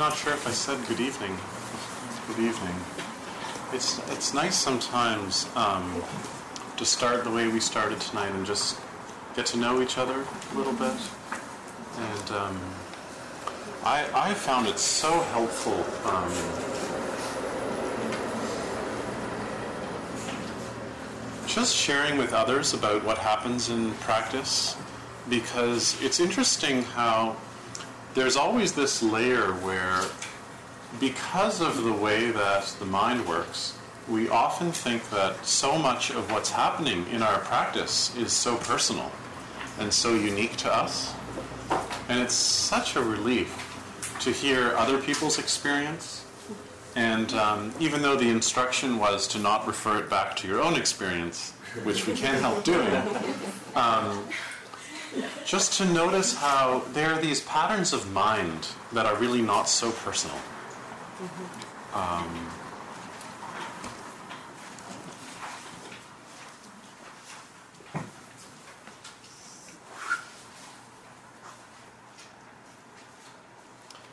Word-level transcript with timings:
Not 0.00 0.16
sure 0.16 0.32
if 0.32 0.48
I 0.48 0.50
said 0.52 0.78
good 0.88 0.98
evening. 0.98 1.36
Good 2.26 2.38
evening. 2.38 2.74
It's 3.74 3.98
it's 4.08 4.32
nice 4.32 4.56
sometimes 4.56 5.46
um, 5.54 6.02
to 6.78 6.86
start 6.86 7.22
the 7.22 7.30
way 7.30 7.48
we 7.48 7.60
started 7.60 8.00
tonight 8.00 8.32
and 8.32 8.46
just 8.46 8.80
get 9.36 9.44
to 9.52 9.58
know 9.58 9.82
each 9.82 9.98
other 9.98 10.24
a 10.52 10.56
little 10.56 10.72
bit. 10.72 10.96
And 11.98 12.30
um, 12.30 12.58
I 13.84 14.08
I 14.14 14.32
found 14.32 14.68
it 14.68 14.78
so 14.78 15.20
helpful. 15.34 15.84
Um, 16.10 16.32
just 21.46 21.76
sharing 21.76 22.16
with 22.16 22.32
others 22.32 22.72
about 22.72 23.04
what 23.04 23.18
happens 23.18 23.68
in 23.68 23.92
practice 23.96 24.78
because 25.28 26.00
it's 26.02 26.20
interesting 26.20 26.84
how 26.84 27.36
there's 28.14 28.36
always 28.36 28.72
this 28.72 29.02
layer 29.02 29.52
where, 29.52 30.02
because 30.98 31.60
of 31.60 31.84
the 31.84 31.92
way 31.92 32.30
that 32.30 32.64
the 32.78 32.84
mind 32.84 33.26
works, 33.26 33.78
we 34.08 34.28
often 34.28 34.72
think 34.72 35.08
that 35.10 35.44
so 35.46 35.78
much 35.78 36.10
of 36.10 36.30
what's 36.32 36.50
happening 36.50 37.06
in 37.08 37.22
our 37.22 37.38
practice 37.40 38.14
is 38.16 38.32
so 38.32 38.56
personal 38.56 39.10
and 39.78 39.92
so 39.92 40.14
unique 40.14 40.56
to 40.56 40.72
us. 40.72 41.14
And 42.08 42.20
it's 42.20 42.34
such 42.34 42.96
a 42.96 43.00
relief 43.00 43.66
to 44.20 44.32
hear 44.32 44.74
other 44.76 44.98
people's 45.00 45.38
experience. 45.38 46.24
And 46.96 47.32
um, 47.34 47.72
even 47.78 48.02
though 48.02 48.16
the 48.16 48.28
instruction 48.28 48.98
was 48.98 49.28
to 49.28 49.38
not 49.38 49.66
refer 49.66 49.98
it 49.98 50.10
back 50.10 50.34
to 50.36 50.48
your 50.48 50.60
own 50.60 50.74
experience, 50.74 51.52
which 51.84 52.06
we 52.08 52.14
can't 52.14 52.40
help 52.40 52.64
doing, 52.64 52.92
um, 53.76 54.26
just 55.44 55.76
to 55.78 55.84
notice 55.84 56.36
how 56.36 56.82
there 56.92 57.12
are 57.12 57.20
these 57.20 57.40
patterns 57.42 57.92
of 57.92 58.12
mind 58.12 58.68
that 58.92 59.06
are 59.06 59.16
really 59.16 59.42
not 59.42 59.68
so 59.68 59.90
personal. 59.90 60.36
Um, 61.94 62.50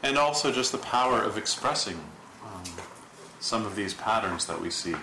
and 0.04 0.18
also 0.18 0.52
just 0.52 0.72
the 0.72 0.78
power 0.80 1.22
of 1.22 1.38
expressing 1.38 2.00
um, 2.44 2.64
some 3.40 3.66
of 3.66 3.76
these 3.76 3.94
patterns 3.94 4.46
that 4.48 4.60
we 4.60 4.70
see 4.70 4.96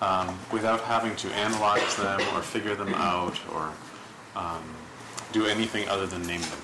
um, 0.00 0.38
without 0.52 0.80
having 0.82 1.16
to 1.16 1.28
analyze 1.34 1.96
them 1.96 2.20
or 2.34 2.40
figure 2.40 2.74
them 2.74 2.94
out 2.94 3.38
or 3.52 3.72
um, 4.36 4.62
do 5.32 5.46
anything 5.46 5.88
other 5.88 6.06
than 6.06 6.26
name 6.26 6.40
them. 6.40 6.58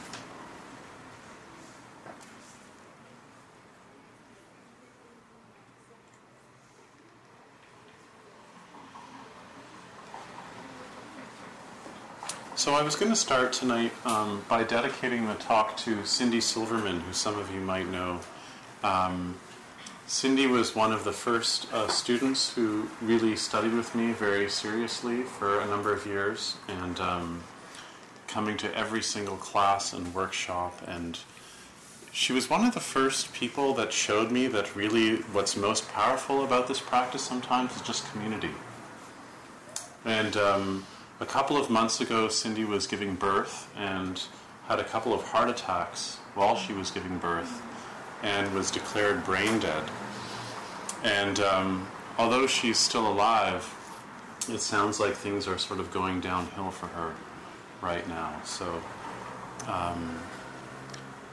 So 12.63 12.75
I 12.75 12.83
was 12.83 12.95
going 12.95 13.11
to 13.11 13.17
start 13.17 13.53
tonight 13.53 13.91
um, 14.07 14.45
by 14.49 14.63
dedicating 14.63 15.27
the 15.27 15.35
talk 15.35 15.77
to 15.79 16.07
Cindy 16.07 16.41
Silverman, 16.41 17.01
who 17.01 17.13
some 17.13 17.37
of 17.37 17.53
you 17.53 17.61
might 17.61 17.89
know. 17.89 18.21
Um, 18.85 19.35
Cindy 20.07 20.47
was 20.47 20.73
one 20.73 20.93
of 20.93 21.03
the 21.03 21.13
first 21.13 21.67
uh, 21.73 21.89
students 21.89 22.55
who 22.55 22.89
really 23.01 23.35
studied 23.35 23.73
with 23.73 23.97
me 23.97 24.13
very 24.13 24.49
seriously 24.49 25.23
for 25.23 25.59
a 25.59 25.67
number 25.67 25.93
of 25.93 26.07
years, 26.07 26.55
and 26.69 27.01
um, 27.01 27.43
coming 28.33 28.57
to 28.57 28.75
every 28.77 29.03
single 29.03 29.37
class 29.37 29.93
and 29.93 30.15
workshop. 30.15 30.81
And 30.87 31.19
she 32.13 32.33
was 32.33 32.49
one 32.49 32.65
of 32.65 32.73
the 32.73 32.81
first 32.81 33.33
people 33.35 33.75
that 33.75 33.93
showed 33.93 34.31
me 34.31 34.47
that 34.47 34.75
really 34.75 35.17
what's 35.35 35.55
most 35.57 35.89
powerful 35.91 36.43
about 36.43 36.67
this 36.67 36.81
practice 36.81 37.23
sometimes 37.23 37.77
is 37.77 37.83
just 37.83 38.11
community. 38.11 38.51
And 40.05 40.37
um, 40.37 40.87
a 41.21 41.27
couple 41.27 41.59
of 41.59 41.69
months 41.69 42.01
ago, 42.01 42.29
Cindy 42.29 42.65
was 42.65 42.87
giving 42.87 43.15
birth 43.17 43.71
and 43.77 44.23
had 44.67 44.81
a 44.81 44.85
couple 44.85 45.13
of 45.13 45.23
heart 45.23 45.51
attacks 45.51 46.17
while 46.35 46.57
she 46.57 46.73
was 46.73 46.91
giving 46.91 47.19
birth 47.19 47.61
and 48.23 48.53
was 48.55 48.71
declared 48.71 49.25
brain 49.25 49.59
dead. 49.59 49.85
And 51.05 51.39
um, 51.41 51.87
although 52.19 52.47
she's 52.47 52.79
still 52.79 53.07
alive, 53.07 53.63
it 54.49 54.61
sounds 54.61 54.99
like 54.99 55.15
things 55.15 55.47
are 55.47 55.59
sort 55.59 55.81
of 55.81 55.93
going 55.93 56.21
downhill 56.21 56.71
for 56.71 56.87
her 56.87 57.15
right 57.83 58.07
now. 58.09 58.41
So, 58.45 58.81
um, 59.67 60.19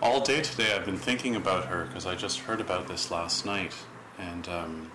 all 0.02 0.22
day 0.22 0.42
today 0.42 0.76
I've 0.76 0.86
been 0.86 0.98
thinking 0.98 1.36
about 1.36 1.66
her 1.66 1.86
because 1.86 2.06
I 2.06 2.16
just 2.16 2.40
heard 2.40 2.60
about 2.60 2.88
this 2.88 3.12
last 3.12 3.46
night. 3.46 3.74
And 4.18 4.48
um, 4.50 4.92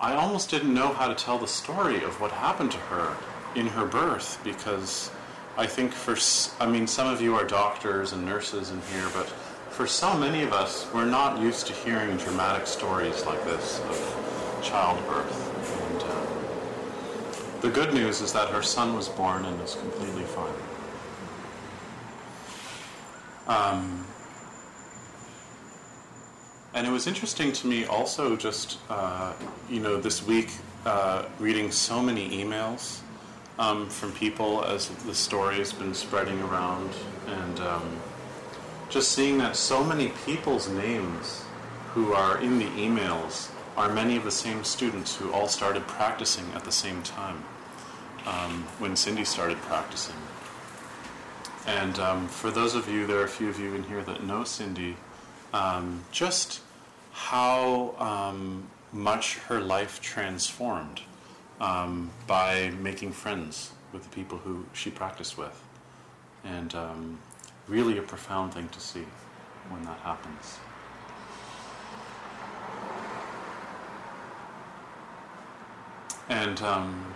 I 0.00 0.14
almost 0.14 0.50
didn't 0.50 0.72
know 0.72 0.88
how 0.88 1.08
to 1.08 1.14
tell 1.14 1.38
the 1.38 1.48
story 1.48 2.02
of 2.02 2.20
what 2.20 2.30
happened 2.30 2.72
to 2.72 2.78
her 2.78 3.16
in 3.54 3.66
her 3.68 3.86
birth 3.86 4.40
because 4.44 5.10
I 5.56 5.66
think 5.66 5.92
for, 5.92 6.16
I 6.62 6.70
mean, 6.70 6.86
some 6.86 7.06
of 7.06 7.22
you 7.22 7.34
are 7.34 7.44
doctors 7.44 8.12
and 8.12 8.24
nurses 8.24 8.70
in 8.70 8.80
here, 8.92 9.08
but 9.14 9.26
for 9.70 9.86
so 9.86 10.16
many 10.16 10.42
of 10.42 10.52
us, 10.52 10.86
we're 10.92 11.06
not 11.06 11.40
used 11.40 11.66
to 11.66 11.72
hearing 11.72 12.16
dramatic 12.18 12.66
stories 12.66 13.24
like 13.24 13.42
this 13.44 13.80
of 13.80 14.60
childbirth. 14.62 15.45
The 17.60 17.70
good 17.70 17.94
news 17.94 18.20
is 18.20 18.32
that 18.32 18.50
her 18.50 18.62
son 18.62 18.94
was 18.94 19.08
born 19.08 19.44
and 19.44 19.60
is 19.62 19.74
completely 19.74 20.24
fine. 20.24 20.52
Um, 23.48 24.06
and 26.74 26.86
it 26.86 26.90
was 26.90 27.06
interesting 27.06 27.52
to 27.52 27.66
me 27.66 27.86
also 27.86 28.36
just, 28.36 28.78
uh, 28.90 29.32
you 29.70 29.80
know, 29.80 29.96
this 29.96 30.26
week 30.26 30.50
uh, 30.84 31.24
reading 31.38 31.70
so 31.70 32.02
many 32.02 32.28
emails 32.44 33.00
um, 33.58 33.88
from 33.88 34.12
people 34.12 34.62
as 34.64 34.88
the 34.88 35.14
story 35.14 35.56
has 35.56 35.72
been 35.72 35.94
spreading 35.94 36.40
around 36.42 36.90
and 37.26 37.60
um, 37.60 38.00
just 38.90 39.12
seeing 39.12 39.38
that 39.38 39.56
so 39.56 39.82
many 39.82 40.12
people's 40.24 40.68
names 40.68 41.44
who 41.94 42.12
are 42.12 42.38
in 42.40 42.58
the 42.58 42.66
emails 42.66 43.50
are 43.76 43.92
many 43.92 44.16
of 44.16 44.24
the 44.24 44.30
same 44.30 44.64
students 44.64 45.16
who 45.16 45.32
all 45.32 45.48
started 45.48 45.86
practicing 45.86 46.46
at 46.54 46.64
the 46.64 46.72
same 46.72 47.02
time 47.02 47.44
um, 48.26 48.64
when 48.78 48.96
Cindy 48.96 49.24
started 49.24 49.58
practicing. 49.58 50.16
And 51.66 51.98
um, 51.98 52.28
for 52.28 52.50
those 52.50 52.74
of 52.74 52.88
you, 52.88 53.06
there 53.06 53.18
are 53.18 53.24
a 53.24 53.28
few 53.28 53.48
of 53.48 53.58
you 53.58 53.74
in 53.74 53.82
here 53.84 54.02
that 54.02 54.24
know 54.24 54.44
Cindy, 54.44 54.96
um, 55.52 56.04
just 56.10 56.60
how 57.12 57.94
um, 57.98 58.66
much 58.92 59.38
her 59.38 59.60
life 59.60 60.00
transformed 60.00 61.00
um, 61.60 62.10
by 62.26 62.72
making 62.80 63.12
friends 63.12 63.72
with 63.92 64.04
the 64.04 64.08
people 64.10 64.38
who 64.38 64.64
she 64.72 64.90
practiced 64.90 65.36
with. 65.36 65.62
And 66.44 66.74
um, 66.74 67.18
really 67.66 67.98
a 67.98 68.02
profound 68.02 68.54
thing 68.54 68.68
to 68.68 68.80
see 68.80 69.04
when 69.68 69.82
that 69.84 69.98
happens. 70.00 70.58
And 76.28 76.60
um, 76.62 77.14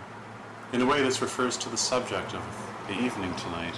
in 0.71 0.81
a 0.81 0.85
way, 0.85 1.01
this 1.01 1.21
refers 1.21 1.57
to 1.57 1.69
the 1.69 1.77
subject 1.77 2.33
of 2.33 2.43
the 2.87 2.93
evening 2.93 3.35
tonight, 3.35 3.75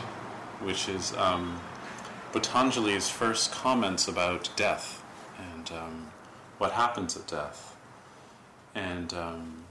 which 0.62 0.88
is 0.88 1.14
um, 1.18 1.60
Patanjali's 2.32 3.10
first 3.10 3.52
comments 3.52 4.08
about 4.08 4.50
death 4.56 5.04
and 5.38 5.72
um, 5.72 6.12
what 6.58 6.72
happens 6.72 7.18
at 7.18 7.28
death. 7.28 7.76
And 8.76 9.14
um, 9.14 9.64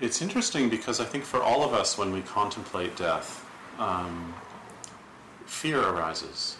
it's 0.00 0.22
interesting 0.22 0.68
because 0.68 1.00
I 1.00 1.04
think 1.04 1.24
for 1.24 1.42
all 1.42 1.64
of 1.64 1.72
us, 1.72 1.98
when 1.98 2.12
we 2.12 2.22
contemplate 2.22 2.96
death, 2.96 3.44
um, 3.78 4.34
fear 5.46 5.80
arises. 5.80 6.56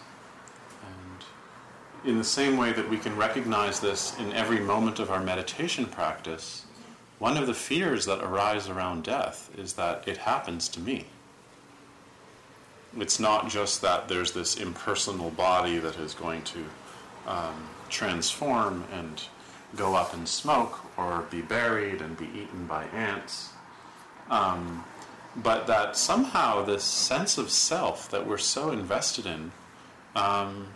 In 2.05 2.17
the 2.17 2.23
same 2.23 2.55
way 2.55 2.71
that 2.71 2.89
we 2.89 2.97
can 2.97 3.17
recognize 3.17 3.79
this 3.79 4.17
in 4.19 4.31
every 4.31 4.59
moment 4.59 4.99
of 4.99 5.11
our 5.11 5.21
meditation 5.21 5.85
practice, 5.85 6.65
one 7.19 7.35
of 7.35 7.47
the 7.47 7.53
fears 7.53 8.05
that 8.05 8.23
arise 8.23 8.69
around 8.69 9.03
death 9.03 9.49
is 9.57 9.73
that 9.73 10.07
it 10.07 10.17
happens 10.17 10.69
to 10.69 10.79
me. 10.79 11.07
It's 12.97 13.19
not 13.19 13.49
just 13.49 13.81
that 13.81 14.07
there's 14.07 14.31
this 14.31 14.55
impersonal 14.55 15.29
body 15.31 15.77
that 15.79 15.97
is 15.97 16.13
going 16.13 16.43
to 16.43 16.65
um, 17.27 17.69
transform 17.89 18.85
and 18.93 19.21
go 19.75 19.93
up 19.95 20.13
in 20.13 20.25
smoke 20.25 20.79
or 20.97 21.25
be 21.29 21.41
buried 21.41 22.01
and 22.01 22.17
be 22.17 22.29
eaten 22.33 22.65
by 22.65 22.85
ants. 22.85 23.49
Um, 24.31 24.85
but 25.35 25.67
that 25.67 25.97
somehow 25.97 26.63
this 26.63 26.83
sense 26.83 27.37
of 27.37 27.49
self 27.49 28.09
that 28.09 28.25
we're 28.25 28.37
so 28.37 28.71
invested 28.71 29.25
in 29.25 29.51
um, 30.15 30.67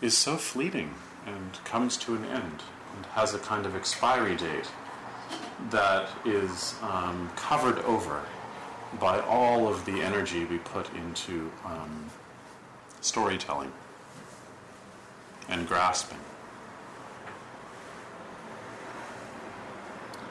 is 0.00 0.16
so 0.16 0.36
fleeting 0.36 0.94
and 1.26 1.58
comes 1.64 1.96
to 1.96 2.14
an 2.14 2.24
end 2.26 2.62
and 2.96 3.06
has 3.12 3.34
a 3.34 3.38
kind 3.38 3.66
of 3.66 3.74
expiry 3.74 4.36
date 4.36 4.70
that 5.70 6.08
is 6.24 6.74
um, 6.82 7.30
covered 7.36 7.78
over 7.80 8.22
by 9.00 9.20
all 9.20 9.68
of 9.68 9.84
the 9.84 10.00
energy 10.00 10.44
we 10.44 10.58
put 10.58 10.88
into 10.94 11.50
um, 11.64 12.10
storytelling 13.00 13.72
and 15.48 15.66
grasping. 15.66 16.18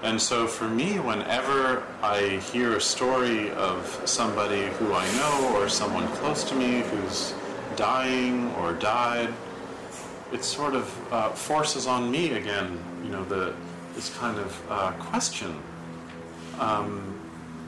And 0.03 0.21
so 0.21 0.47
for 0.47 0.69
me, 0.69 0.99
whenever 0.99 1.83
I 2.03 2.37
hear 2.51 2.77
a 2.77 2.81
story 2.81 3.49
of 3.51 4.01
somebody 4.05 4.67
who 4.67 4.93
I 4.93 5.11
know 5.13 5.55
or 5.55 5.67
someone 5.69 6.07
close 6.09 6.43
to 6.45 6.55
me 6.55 6.81
who's 6.81 7.33
dying 7.75 8.51
or 8.55 8.73
died, 8.73 9.33
it 10.31 10.43
sort 10.43 10.75
of 10.75 11.13
uh, 11.13 11.29
forces 11.31 11.87
on 11.87 12.11
me 12.11 12.33
again, 12.33 12.79
you 13.03 13.09
know, 13.09 13.23
the, 13.25 13.53
this 13.95 14.15
kind 14.17 14.37
of 14.37 14.61
uh, 14.69 14.91
question. 14.93 15.55
Um, 16.59 17.19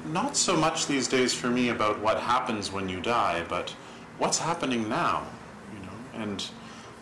not 0.06 0.36
so 0.36 0.56
much 0.56 0.88
these 0.88 1.08
days 1.08 1.34
for 1.34 1.50
me 1.50 1.70
about 1.70 2.00
what 2.00 2.20
happens 2.20 2.72
when 2.72 2.90
you 2.90 3.00
die, 3.00 3.44
but 3.48 3.70
what's 4.18 4.40
happening 4.40 4.90
now, 4.90 5.26
you 5.74 5.80
know, 5.86 6.24
and 6.24 6.50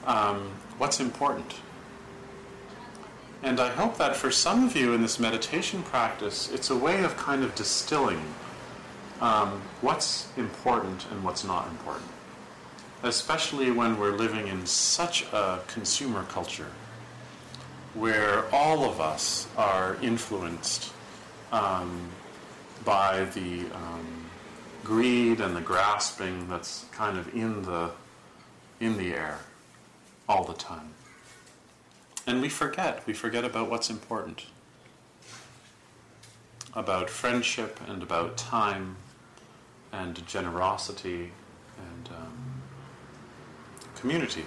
um, 0.05 0.51
what's 0.77 0.99
important. 0.99 1.55
And 3.43 3.59
I 3.59 3.69
hope 3.69 3.97
that 3.97 4.15
for 4.15 4.31
some 4.31 4.65
of 4.65 4.75
you 4.75 4.93
in 4.93 5.01
this 5.01 5.19
meditation 5.19 5.83
practice, 5.83 6.51
it's 6.51 6.69
a 6.69 6.75
way 6.75 7.03
of 7.03 7.15
kind 7.17 7.43
of 7.43 7.53
distilling 7.55 8.21
um, 9.21 9.61
what's 9.81 10.27
important 10.37 11.05
and 11.11 11.23
what's 11.23 11.43
not 11.43 11.67
important. 11.67 12.09
Especially 13.03 13.71
when 13.71 13.99
we're 13.99 14.15
living 14.15 14.47
in 14.47 14.65
such 14.65 15.23
a 15.31 15.59
consumer 15.67 16.23
culture 16.23 16.71
where 17.93 18.45
all 18.53 18.83
of 18.83 18.99
us 18.99 19.47
are 19.57 19.97
influenced 20.01 20.91
um, 21.51 22.09
by 22.83 23.25
the 23.25 23.65
um, 23.73 24.25
greed 24.83 25.39
and 25.39 25.55
the 25.55 25.61
grasping 25.61 26.47
that's 26.47 26.85
kind 26.91 27.17
of 27.17 27.33
in 27.33 27.63
the 27.63 27.91
in 28.79 28.97
the 28.97 29.13
air 29.13 29.39
all 30.29 30.43
the 30.43 30.53
time. 30.53 30.91
And 32.27 32.41
we 32.41 32.49
forget, 32.49 33.05
we 33.07 33.13
forget 33.13 33.43
about 33.43 33.69
what's 33.69 33.89
important. 33.89 34.45
About 36.73 37.09
friendship 37.09 37.79
and 37.87 38.03
about 38.03 38.37
time 38.37 38.97
and 39.91 40.25
generosity 40.27 41.31
and 41.77 42.09
um, 42.09 42.36
community. 43.99 44.43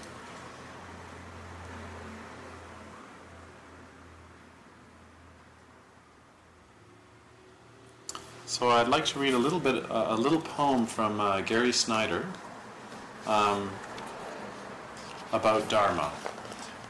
So 8.46 8.68
I'd 8.68 8.88
like 8.88 9.06
to 9.06 9.18
read 9.18 9.34
a 9.34 9.38
little 9.38 9.60
bit, 9.60 9.90
uh, 9.90 10.06
a 10.08 10.16
little 10.16 10.40
poem 10.40 10.84
from 10.84 11.20
uh, 11.20 11.40
Gary 11.40 11.72
Snyder 11.72 12.26
um, 13.26 13.70
about 15.32 15.68
Dharma. 15.68 16.10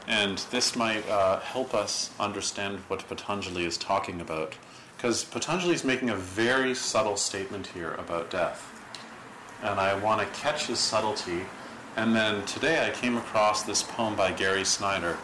And 0.07 0.39
this 0.49 0.75
might 0.75 1.07
uh, 1.07 1.39
help 1.39 1.73
us 1.73 2.09
understand 2.19 2.79
what 2.87 3.07
Patanjali 3.07 3.63
is 3.63 3.77
talking 3.77 4.19
about. 4.19 4.55
Because 4.97 5.23
Patanjali 5.23 5.73
is 5.73 5.83
making 5.83 6.09
a 6.09 6.15
very 6.15 6.75
subtle 6.75 7.15
statement 7.15 7.67
here 7.67 7.93
about 7.93 8.29
death. 8.29 8.67
And 9.61 9.79
I 9.79 9.93
want 9.93 10.19
to 10.19 10.39
catch 10.39 10.65
his 10.65 10.79
subtlety. 10.79 11.45
And 11.97 12.15
then 12.15 12.45
today 12.45 12.87
I 12.87 12.89
came 12.91 13.17
across 13.17 13.63
this 13.63 13.83
poem 13.83 14.15
by 14.15 14.31
Gary 14.31 14.63
Snyder, 14.63 15.17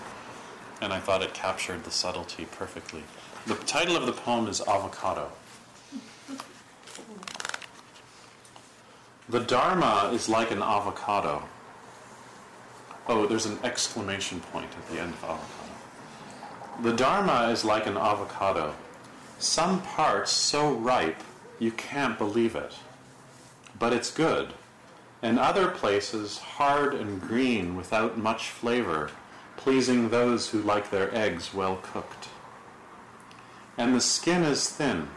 and 0.82 0.92
I 0.92 1.00
thought 1.00 1.22
it 1.22 1.34
captured 1.34 1.86
the 1.86 1.92
subtlety 1.92 2.46
perfectly. 2.46 3.04
The 3.46 3.56
title 3.56 3.96
of 3.96 4.06
the 4.06 4.12
poem 4.12 4.48
is 4.48 4.62
Avocado. 4.68 5.32
The 9.30 9.40
Dharma 9.40 10.12
is 10.14 10.28
like 10.28 10.52
an 10.52 10.62
avocado. 10.62 11.44
Oh, 13.08 13.26
there's 13.26 13.46
an 13.46 13.60
exclamation 13.64 14.42
point 14.42 14.70
at 14.78 14.90
the 14.90 15.02
end 15.02 15.14
of 15.14 15.24
avocado. 15.24 16.84
The 16.84 16.94
Dharma 16.94 17.50
is 17.50 17.64
like 17.64 17.88
an 17.88 17.98
avocado. 17.98 18.76
Some 19.40 19.82
parts 19.82 20.32
so 20.32 20.74
ripe 20.74 21.24
you 21.60 21.72
can't 21.72 22.18
believe 22.18 22.56
it. 22.56 22.74
But 23.80 23.94
it's 23.94 24.12
good. 24.12 24.54
And 25.22 25.40
other 25.40 25.68
places 25.68 26.38
hard 26.38 26.94
and 26.94 27.22
green 27.22 27.76
without 27.76 28.18
much 28.18 28.50
flavor, 28.50 29.10
pleasing 29.56 30.10
those 30.10 30.50
who 30.50 30.62
like 30.62 30.92
their 30.92 31.14
eggs 31.16 31.54
well 31.54 31.78
cooked. 31.78 32.30
And 33.78 33.96
the 33.96 34.02
skin 34.02 34.44
is 34.44 34.70
thin. 34.70 35.08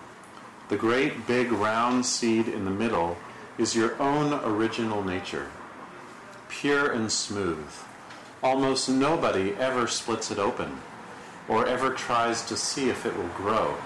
The 0.69 0.76
great 0.76 1.26
big 1.26 1.52
round 1.52 2.07
seed 2.07 2.49
in 2.49 2.64
the 2.64 2.71
middle 2.71 3.16
is 3.59 3.75
your 3.75 4.00
own 4.00 4.33
original 4.45 5.04
nature, 5.04 5.50
pure 6.49 6.90
and 6.90 7.11
smooth. 7.11 7.69
Almost 8.42 8.88
nobody 8.88 9.52
ever 9.57 9.87
splits 9.87 10.30
it 10.30 10.38
open 10.38 10.80
or 11.49 11.66
ever 11.66 11.90
tries 11.90 12.42
to 12.47 12.57
see 12.57 12.88
if 12.88 13.04
it 13.04 13.16
will 13.16 13.28
grow. 13.28 13.76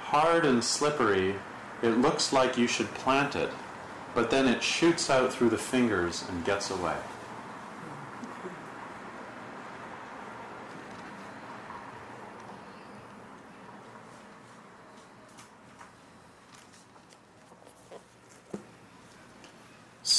Hard 0.00 0.44
and 0.44 0.62
slippery, 0.62 1.36
it 1.80 1.98
looks 1.98 2.32
like 2.32 2.58
you 2.58 2.66
should 2.66 2.92
plant 2.92 3.34
it, 3.34 3.50
but 4.14 4.30
then 4.30 4.46
it 4.46 4.62
shoots 4.62 5.08
out 5.08 5.32
through 5.32 5.50
the 5.50 5.58
fingers 5.58 6.24
and 6.28 6.44
gets 6.44 6.70
away. 6.70 6.96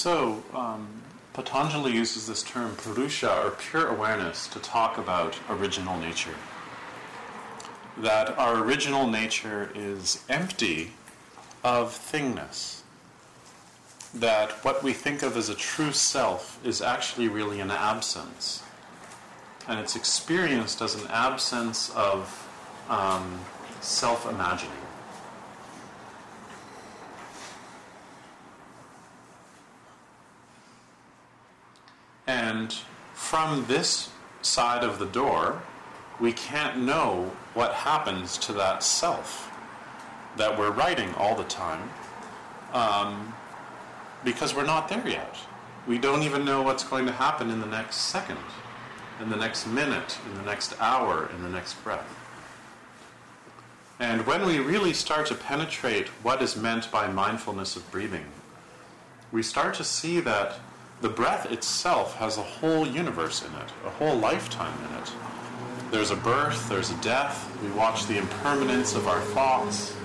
So, 0.03 0.43
um, 0.53 0.87
Patanjali 1.33 1.93
uses 1.93 2.27
this 2.27 2.43
term 2.43 2.75
purusha 2.75 3.41
or 3.41 3.51
pure 3.51 3.87
awareness 3.87 4.47
to 4.47 4.59
talk 4.59 4.97
about 4.97 5.37
original 5.49 5.97
nature. 5.97 6.35
That 7.97 8.37
our 8.37 8.63
original 8.63 9.07
nature 9.07 9.71
is 9.73 10.23
empty 10.27 10.91
of 11.63 11.93
thingness. 11.93 12.82
That 14.13 14.51
what 14.63 14.83
we 14.83 14.93
think 14.93 15.23
of 15.23 15.35
as 15.35 15.49
a 15.49 15.55
true 15.55 15.91
self 15.91 16.59
is 16.63 16.81
actually 16.81 17.27
really 17.27 17.59
an 17.59 17.71
absence. 17.71 18.63
And 19.67 19.79
it's 19.79 19.95
experienced 19.95 20.81
as 20.81 20.95
an 20.95 21.07
absence 21.09 21.89
of 21.91 22.47
um, 22.89 23.39
self 23.81 24.29
imagining. 24.29 24.71
And 32.27 32.73
from 33.13 33.65
this 33.67 34.09
side 34.41 34.83
of 34.83 34.99
the 34.99 35.05
door, 35.05 35.61
we 36.19 36.31
can't 36.33 36.77
know 36.77 37.31
what 37.53 37.73
happens 37.73 38.37
to 38.39 38.53
that 38.53 38.83
self 38.83 39.49
that 40.37 40.57
we're 40.57 40.71
writing 40.71 41.13
all 41.15 41.35
the 41.35 41.43
time 41.43 41.89
um, 42.73 43.33
because 44.23 44.55
we're 44.55 44.65
not 44.65 44.87
there 44.89 45.07
yet. 45.07 45.35
We 45.87 45.97
don't 45.97 46.23
even 46.23 46.45
know 46.45 46.61
what's 46.61 46.83
going 46.83 47.05
to 47.05 47.11
happen 47.11 47.49
in 47.49 47.59
the 47.59 47.67
next 47.67 47.97
second, 47.97 48.37
in 49.19 49.29
the 49.29 49.35
next 49.35 49.67
minute, 49.67 50.17
in 50.25 50.35
the 50.35 50.43
next 50.43 50.73
hour, 50.79 51.29
in 51.35 51.43
the 51.43 51.49
next 51.49 51.73
breath. 51.83 52.07
And 53.99 54.25
when 54.25 54.45
we 54.45 54.59
really 54.59 54.93
start 54.93 55.27
to 55.27 55.35
penetrate 55.35 56.07
what 56.23 56.41
is 56.41 56.55
meant 56.55 56.91
by 56.91 57.07
mindfulness 57.07 57.75
of 57.75 57.89
breathing, 57.91 58.25
we 59.31 59.43
start 59.43 59.73
to 59.75 59.83
see 59.83 60.19
that 60.21 60.59
the 61.01 61.09
breath 61.09 61.51
itself 61.51 62.15
has 62.15 62.37
a 62.37 62.41
whole 62.41 62.87
universe 62.87 63.41
in 63.41 63.53
it, 63.55 63.69
a 63.85 63.89
whole 63.89 64.15
lifetime 64.15 64.73
in 64.89 65.01
it. 65.01 65.11
There's 65.91 66.11
a 66.11 66.15
birth, 66.15 66.69
there's 66.69 66.91
a 66.91 66.97
death, 67.01 67.51
we 67.61 67.69
watch 67.71 68.05
the 68.07 68.17
impermanence 68.17 68.95
of 68.95 69.07
our 69.07 69.19
thoughts, 69.19 69.95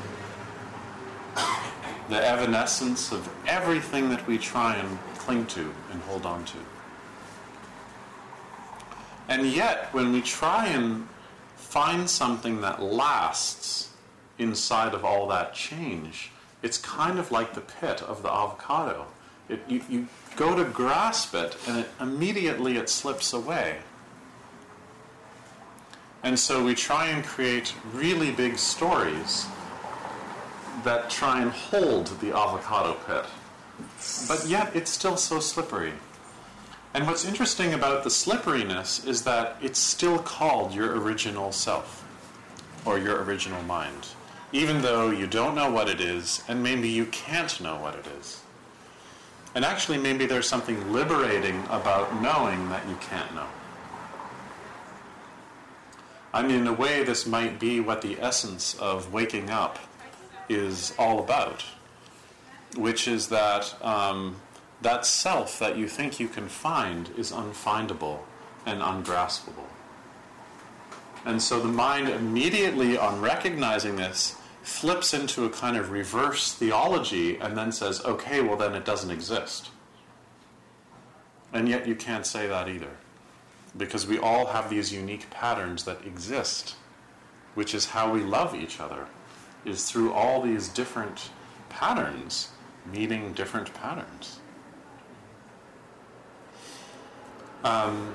the 2.09 2.25
evanescence 2.25 3.13
of 3.13 3.29
everything 3.47 4.09
that 4.09 4.27
we 4.27 4.39
try 4.39 4.77
and 4.77 4.99
cling 5.19 5.47
to 5.47 5.73
and 5.93 6.01
hold 6.03 6.25
on 6.25 6.45
to. 6.47 6.59
And 9.29 9.47
yet, 9.47 9.93
when 9.93 10.13
we 10.13 10.23
try 10.23 10.69
and 10.69 11.07
find 11.57 12.09
something 12.09 12.63
that 12.63 12.83
lasts 12.83 13.91
inside 14.39 14.95
of 14.95 15.05
all 15.05 15.29
that 15.29 15.53
change, 15.53 16.31
it's 16.63 16.79
kind 16.79 17.19
of 17.19 17.31
like 17.31 17.53
the 17.53 17.61
pit 17.61 18.03
of 18.03 18.23
the 18.23 18.33
avocado. 18.33 19.07
It, 19.51 19.61
you, 19.69 19.83
you 19.89 20.09
go 20.37 20.57
to 20.57 20.65
grasp 20.65 21.35
it, 21.35 21.57
and 21.67 21.81
it, 21.81 21.89
immediately 22.01 22.79
it 22.79 22.89
slips 22.89 23.33
away. 23.35 23.79
And 26.23 26.39
so 26.39 26.65
we 26.65 26.75
try 26.75 27.09
and 27.09 27.23
create 27.23 27.75
really 27.93 28.31
big 28.31 28.59
stories 28.59 29.47
that 30.85 31.11
try 31.11 31.43
and 31.43 31.51
hold 31.51 32.07
the 32.21 32.37
avocado 32.37 32.95
pit. 33.07 33.25
But 34.29 34.47
yet 34.47 34.75
it's 34.75 34.91
still 34.91 35.17
so 35.17 35.41
slippery. 35.41 35.93
And 36.95 37.07
what's 37.07 37.25
interesting 37.25 37.75
about 37.75 38.05
the 38.05 38.11
slipperiness 38.11 39.05
is 39.05 39.23
that 39.25 39.57
it's 39.63 39.79
still 39.79 40.19
called 40.19 40.75
your 40.75 41.01
original 41.01 41.53
self 41.53 42.05
or 42.85 42.99
your 42.99 43.23
original 43.23 43.63
mind, 43.63 44.09
even 44.53 44.81
though 44.83 45.11
you 45.11 45.27
don't 45.27 45.55
know 45.55 45.71
what 45.71 45.89
it 45.89 46.01
is 46.01 46.43
and 46.49 46.63
maybe 46.63 46.89
you 46.89 47.07
can't 47.07 47.61
know 47.61 47.77
what 47.77 47.95
it 47.95 48.07
is. 48.19 48.43
And 49.55 49.65
actually, 49.65 49.99
maybe 49.99 50.27
there's 50.27 50.49
something 50.49 50.93
liberating 50.93 51.63
about 51.71 52.23
knowing 52.23 52.69
that 52.69 52.87
you 52.89 52.97
can't 53.01 53.35
know. 53.35 53.47
I 56.33 56.43
mean, 56.43 56.61
in 56.61 56.67
a 56.67 56.73
way, 56.73 57.03
this 57.03 57.27
might 57.27 57.59
be 57.59 57.81
what 57.81 58.03
the 58.03 58.21
essence 58.21 58.75
of 58.79 59.13
waking 59.13 59.51
up 59.51 59.79
is 60.49 60.95
all 60.99 61.19
about, 61.21 61.65
which 62.77 63.07
is 63.09 63.29
that 63.29 63.75
um, 63.85 64.37
that 64.81 65.05
self 65.05 65.59
that 65.59 65.77
you 65.77 65.89
think 65.89 66.21
you 66.21 66.29
can 66.29 66.49
find 66.49 67.11
is 67.17 67.33
unfindable 67.33 68.21
and 68.67 68.81
ungraspable. 68.81 69.67
And 71.25 71.43
so 71.43 71.61
the 71.61 71.69
mind 71.69 72.09
immediately, 72.09 72.97
on 72.97 73.21
recognizing 73.21 73.97
this, 73.97 74.37
flips 74.63 75.15
into 75.15 75.45
a 75.45 75.51
kind 75.51 75.77
of 75.77 75.91
reverse 75.91 76.53
theology 76.55 77.39
and 77.39 77.57
then 77.57 77.73
says, 77.73 78.05
okay, 78.05 78.41
well, 78.41 78.57
then 78.57 78.75
it 78.75 78.85
doesn't 78.85 79.11
exist. 79.11 79.71
And 81.53 81.69
yet 81.69 81.89
you 81.89 81.95
can't 81.95 82.27
say 82.27 82.47
that 82.47 82.69
either. 82.69 82.91
Because 83.77 84.07
we 84.07 84.19
all 84.19 84.47
have 84.47 84.71
these 84.71 84.93
unique 84.93 85.29
patterns 85.31 85.85
that 85.85 86.05
exist, 86.05 86.77
which 87.55 87.75
is 87.75 87.87
how 87.87 88.13
we 88.13 88.21
love 88.21 88.55
each 88.55 88.79
other, 88.81 89.07
is 89.69 89.91
through 89.91 90.13
all 90.13 90.43
these 90.43 90.69
different 90.69 91.31
patterns 91.69 92.49
meeting 92.93 93.33
different 93.35 93.73
patterns. 93.75 94.41
Um, 97.65 98.15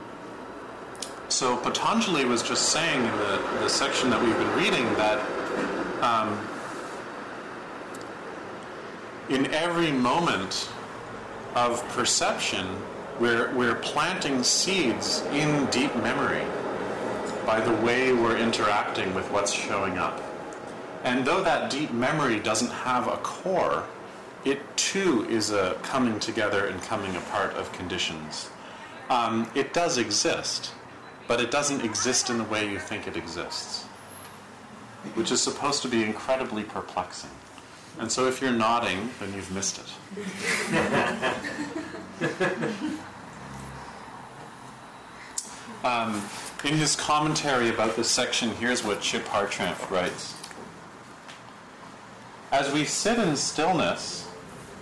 so 1.30 1.58
Patanjali 1.58 2.26
was 2.26 2.44
just 2.44 2.70
saying 2.70 3.04
in 3.04 3.12
the, 3.18 3.42
the 3.60 3.70
section 3.70 4.10
that 4.10 4.22
we've 4.22 4.38
been 4.38 4.56
reading 4.56 4.86
that 4.96 5.20
um, 6.02 6.40
in 9.30 9.52
every 9.54 9.92
moment 9.92 10.70
of 11.56 11.88
perception, 11.90 12.66
we're, 13.20 13.54
we're 13.54 13.76
planting 13.76 14.44
seeds 14.44 15.22
in 15.32 15.66
deep 15.68 15.96
memory 15.98 16.44
by 17.46 17.60
the 17.60 17.74
way 17.86 18.14
we're 18.14 18.38
interacting 18.38 19.14
with 19.14 19.30
what's 19.32 19.52
showing 19.52 19.98
up. 19.98 20.33
And 21.04 21.26
though 21.26 21.44
that 21.44 21.70
deep 21.70 21.92
memory 21.92 22.40
doesn't 22.40 22.72
have 22.72 23.08
a 23.08 23.18
core, 23.18 23.86
it 24.46 24.62
too 24.78 25.28
is 25.30 25.52
a 25.52 25.78
coming 25.84 26.20
together 26.20 26.68
and 26.68 26.82
coming 26.82 27.16
apart 27.16 27.54
of 27.54 27.72
conditions. 27.74 28.50
Um, 29.10 29.50
it 29.54 29.74
does 29.74 29.98
exist, 29.98 30.74
but 31.28 31.42
it 31.42 31.52
doesn't 31.52 31.84
exist 31.84 32.30
in 32.30 32.38
the 32.38 32.46
way 32.46 32.70
you 32.70 32.80
think 32.80 33.08
it 33.08 33.18
exists, 33.18 33.84
which 35.16 35.32
is 35.32 35.42
supposed 35.42 35.82
to 35.82 35.88
be 35.90 36.04
incredibly 36.04 36.64
perplexing. 36.64 37.30
And 38.00 38.12
so 38.12 38.28
if 38.28 38.42
you're 38.42 38.52
nodding, 38.52 39.10
then 39.20 39.34
you've 39.34 39.52
missed 39.54 39.80
it. 39.80 39.86
um, 45.84 46.22
in 46.64 46.74
his 46.78 46.96
commentary 46.96 47.70
about 47.70 47.96
this 47.96 48.10
section, 48.10 48.50
here's 48.56 48.84
what 48.84 49.00
Chip 49.02 49.26
Hartranft 49.26 49.92
writes. 49.92 50.43
As 52.54 52.72
we 52.72 52.86
sit 52.86 53.18
in 53.18 53.36
stillness, 53.36 54.30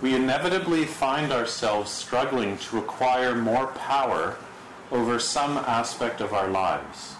we 0.02 0.14
inevitably 0.14 0.84
find 0.84 1.32
ourselves 1.32 1.90
struggling 1.90 2.58
to 2.58 2.76
acquire 2.76 3.34
more 3.34 3.68
power 3.68 4.36
over 4.90 5.18
some 5.18 5.56
aspect 5.56 6.20
of 6.20 6.34
our 6.34 6.48
lives. 6.48 7.14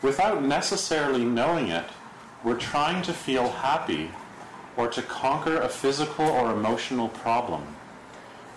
Without 0.00 0.42
necessarily 0.42 1.22
knowing 1.22 1.68
it, 1.68 1.84
we're 2.44 2.56
trying 2.56 3.02
to 3.02 3.12
feel 3.12 3.50
happy 3.50 4.10
or 4.74 4.88
to 4.88 5.02
conquer 5.02 5.60
a 5.60 5.68
physical 5.68 6.24
or 6.24 6.50
emotional 6.50 7.10
problem, 7.10 7.76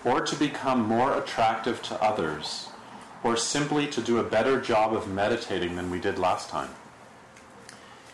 or 0.02 0.22
to 0.22 0.34
become 0.34 0.80
more 0.80 1.18
attractive 1.18 1.82
to 1.82 2.02
others, 2.02 2.68
or 3.22 3.36
simply 3.36 3.86
to 3.88 4.00
do 4.00 4.16
a 4.16 4.24
better 4.24 4.58
job 4.58 4.94
of 4.94 5.06
meditating 5.06 5.76
than 5.76 5.90
we 5.90 6.00
did 6.00 6.18
last 6.18 6.48
time. 6.48 6.70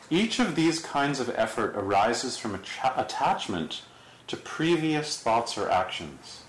Each 0.08 0.38
of 0.38 0.54
these 0.54 0.78
kinds 0.78 1.18
of 1.18 1.30
effort 1.30 1.74
arises 1.76 2.38
from 2.38 2.54
attachment 2.54 3.82
to 4.28 4.36
previous 4.36 5.20
thoughts 5.20 5.58
or 5.58 5.68
actions. 5.68 6.42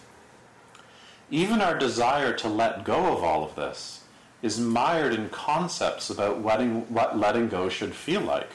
Even 1.31 1.61
our 1.61 1.77
desire 1.77 2.33
to 2.33 2.47
let 2.47 2.83
go 2.83 3.15
of 3.15 3.23
all 3.23 3.43
of 3.43 3.55
this 3.55 4.01
is 4.41 4.59
mired 4.59 5.13
in 5.13 5.29
concepts 5.29 6.09
about 6.09 6.45
letting, 6.45 6.81
what 6.93 7.17
letting 7.17 7.49
go 7.49 7.67
should 7.67 7.95
feel 7.95 8.21
like 8.21 8.51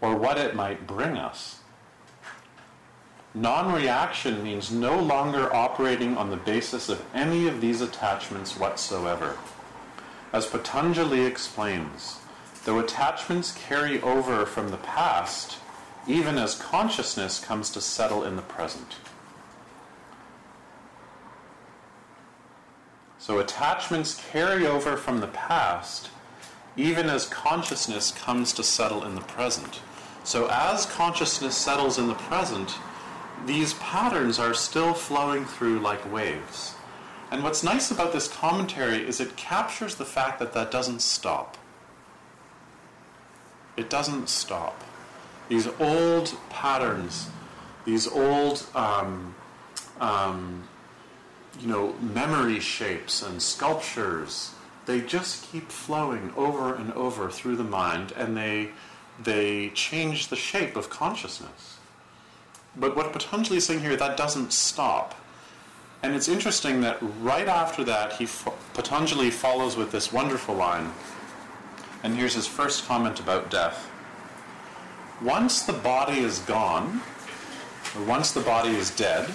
or 0.00 0.16
what 0.16 0.38
it 0.38 0.54
might 0.54 0.86
bring 0.86 1.16
us. 1.16 1.60
Non 3.34 3.72
reaction 3.72 4.42
means 4.42 4.70
no 4.70 5.00
longer 5.00 5.52
operating 5.54 6.16
on 6.16 6.30
the 6.30 6.36
basis 6.36 6.88
of 6.88 7.04
any 7.14 7.48
of 7.48 7.60
these 7.60 7.80
attachments 7.80 8.58
whatsoever. 8.58 9.36
As 10.32 10.46
Patanjali 10.46 11.24
explains, 11.24 12.18
though 12.64 12.78
attachments 12.78 13.52
carry 13.52 14.00
over 14.02 14.46
from 14.46 14.70
the 14.70 14.76
past, 14.76 15.58
even 16.06 16.38
as 16.38 16.54
consciousness 16.54 17.40
comes 17.40 17.70
to 17.70 17.80
settle 17.80 18.24
in 18.24 18.36
the 18.36 18.42
present. 18.42 18.96
So 23.18 23.38
attachments 23.38 24.20
carry 24.30 24.66
over 24.66 24.96
from 24.96 25.20
the 25.20 25.28
past, 25.28 26.10
even 26.76 27.08
as 27.08 27.26
consciousness 27.26 28.10
comes 28.10 28.52
to 28.54 28.64
settle 28.64 29.04
in 29.04 29.14
the 29.14 29.20
present. 29.20 29.80
So 30.24 30.48
as 30.50 30.86
consciousness 30.86 31.56
settles 31.56 31.98
in 31.98 32.08
the 32.08 32.14
present, 32.14 32.76
these 33.46 33.74
patterns 33.74 34.38
are 34.38 34.54
still 34.54 34.94
flowing 34.94 35.44
through 35.44 35.80
like 35.80 36.12
waves. 36.12 36.74
And 37.30 37.42
what's 37.42 37.62
nice 37.64 37.90
about 37.90 38.12
this 38.12 38.28
commentary 38.28 39.06
is 39.06 39.20
it 39.20 39.36
captures 39.36 39.94
the 39.94 40.04
fact 40.04 40.38
that 40.38 40.52
that 40.52 40.70
doesn't 40.70 41.00
stop. 41.00 41.56
It 43.76 43.90
doesn't 43.90 44.28
stop. 44.28 44.82
These 45.48 45.68
old 45.80 46.34
patterns, 46.50 47.28
these 47.84 48.06
old, 48.06 48.66
um, 48.74 49.34
um, 50.00 50.68
you 51.60 51.66
know, 51.66 51.94
memory 52.00 52.60
shapes 52.60 53.22
and 53.22 53.42
sculptures, 53.42 54.52
they 54.86 55.00
just 55.00 55.50
keep 55.50 55.70
flowing 55.70 56.32
over 56.36 56.74
and 56.74 56.92
over 56.92 57.30
through 57.30 57.56
the 57.56 57.64
mind, 57.64 58.12
and 58.16 58.36
they 58.36 58.70
they 59.22 59.68
change 59.70 60.28
the 60.28 60.36
shape 60.36 60.74
of 60.74 60.88
consciousness. 60.88 61.78
But 62.76 62.96
what 62.96 63.12
Patanjali 63.12 63.58
is 63.58 63.66
saying 63.66 63.80
here, 63.80 63.96
that 63.96 64.16
doesn't 64.16 64.52
stop. 64.52 65.14
And 66.02 66.14
it's 66.14 66.28
interesting 66.28 66.80
that 66.80 66.98
right 67.20 67.46
after 67.46 67.84
that, 67.84 68.14
he, 68.14 68.26
Patanjali 68.74 69.30
follows 69.30 69.76
with 69.76 69.92
this 69.92 70.12
wonderful 70.12 70.54
line. 70.54 70.90
And 72.02 72.16
here's 72.16 72.34
his 72.34 72.46
first 72.46 72.86
comment 72.86 73.20
about 73.20 73.50
death. 73.50 73.88
Once 75.22 75.62
the 75.62 75.72
body 75.72 76.18
is 76.18 76.40
gone, 76.40 77.00
or 77.96 78.04
once 78.04 78.32
the 78.32 78.40
body 78.40 78.70
is 78.70 78.90
dead, 78.90 79.30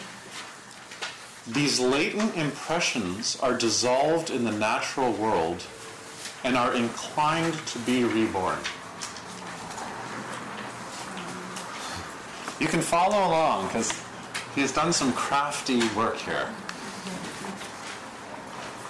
these 1.48 1.80
latent 1.80 2.36
impressions 2.36 3.40
are 3.40 3.58
dissolved 3.58 4.30
in 4.30 4.44
the 4.44 4.52
natural 4.52 5.14
world 5.14 5.64
and 6.44 6.58
are 6.58 6.74
inclined 6.74 7.54
to 7.68 7.80
be 7.80 8.04
reborn. 8.04 8.60
You 12.60 12.68
can 12.68 12.82
follow 12.82 13.30
along 13.30 13.68
because 13.68 13.94
he's 14.56 14.74
done 14.74 14.92
some 14.92 15.14
crafty 15.14 15.88
work 15.96 16.18
here. 16.18 16.50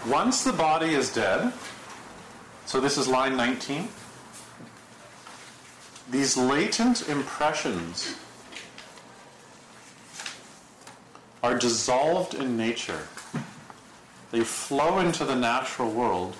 Once 0.07 0.43
the 0.43 0.53
body 0.53 0.95
is 0.95 1.13
dead, 1.13 1.51
so 2.67 2.81
this 2.81 2.97
is 2.97 3.07
line 3.07 3.37
19, 3.37 3.87
these 6.11 6.35
latent 6.35 7.07
impressions 7.07 8.17
are 11.41 11.57
dissolved 11.57 12.33
in 12.33 12.57
nature. 12.57 13.07
They 14.31 14.41
flow 14.41 14.99
into 14.99 15.23
the 15.23 15.35
natural 15.35 15.89
world 15.89 16.35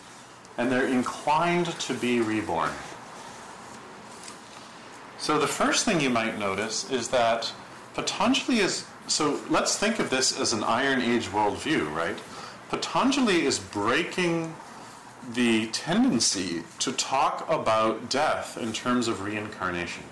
and 0.58 0.70
they're 0.70 0.88
inclined 0.88 1.68
to 1.68 1.94
be 1.94 2.20
reborn. 2.20 2.74
So 5.18 5.40
the 5.40 5.48
first 5.48 5.86
thing 5.86 6.02
you 6.02 6.10
might 6.10 6.38
notice 6.38 6.92
is 6.92 7.08
that 7.08 7.54
Patanjali 7.94 8.60
is 8.60 8.86
so 9.08 9.40
let's 9.50 9.78
think 9.78 10.00
of 10.00 10.10
this 10.10 10.38
as 10.38 10.52
an 10.52 10.66
Iron 10.66 11.02
Age 11.02 11.28
worldview, 11.28 11.90
right? 11.96 12.18
Patanjali 12.70 13.46
is 13.46 13.60
breaking 13.60 14.54
the 15.28 15.68
tendency 15.68 16.64
to 16.80 16.92
talk 16.94 17.46
about 17.50 18.10
death 18.10 18.58
in 18.58 18.72
terms 18.72 19.08
of 19.08 19.22
reincarnation. 19.22 20.04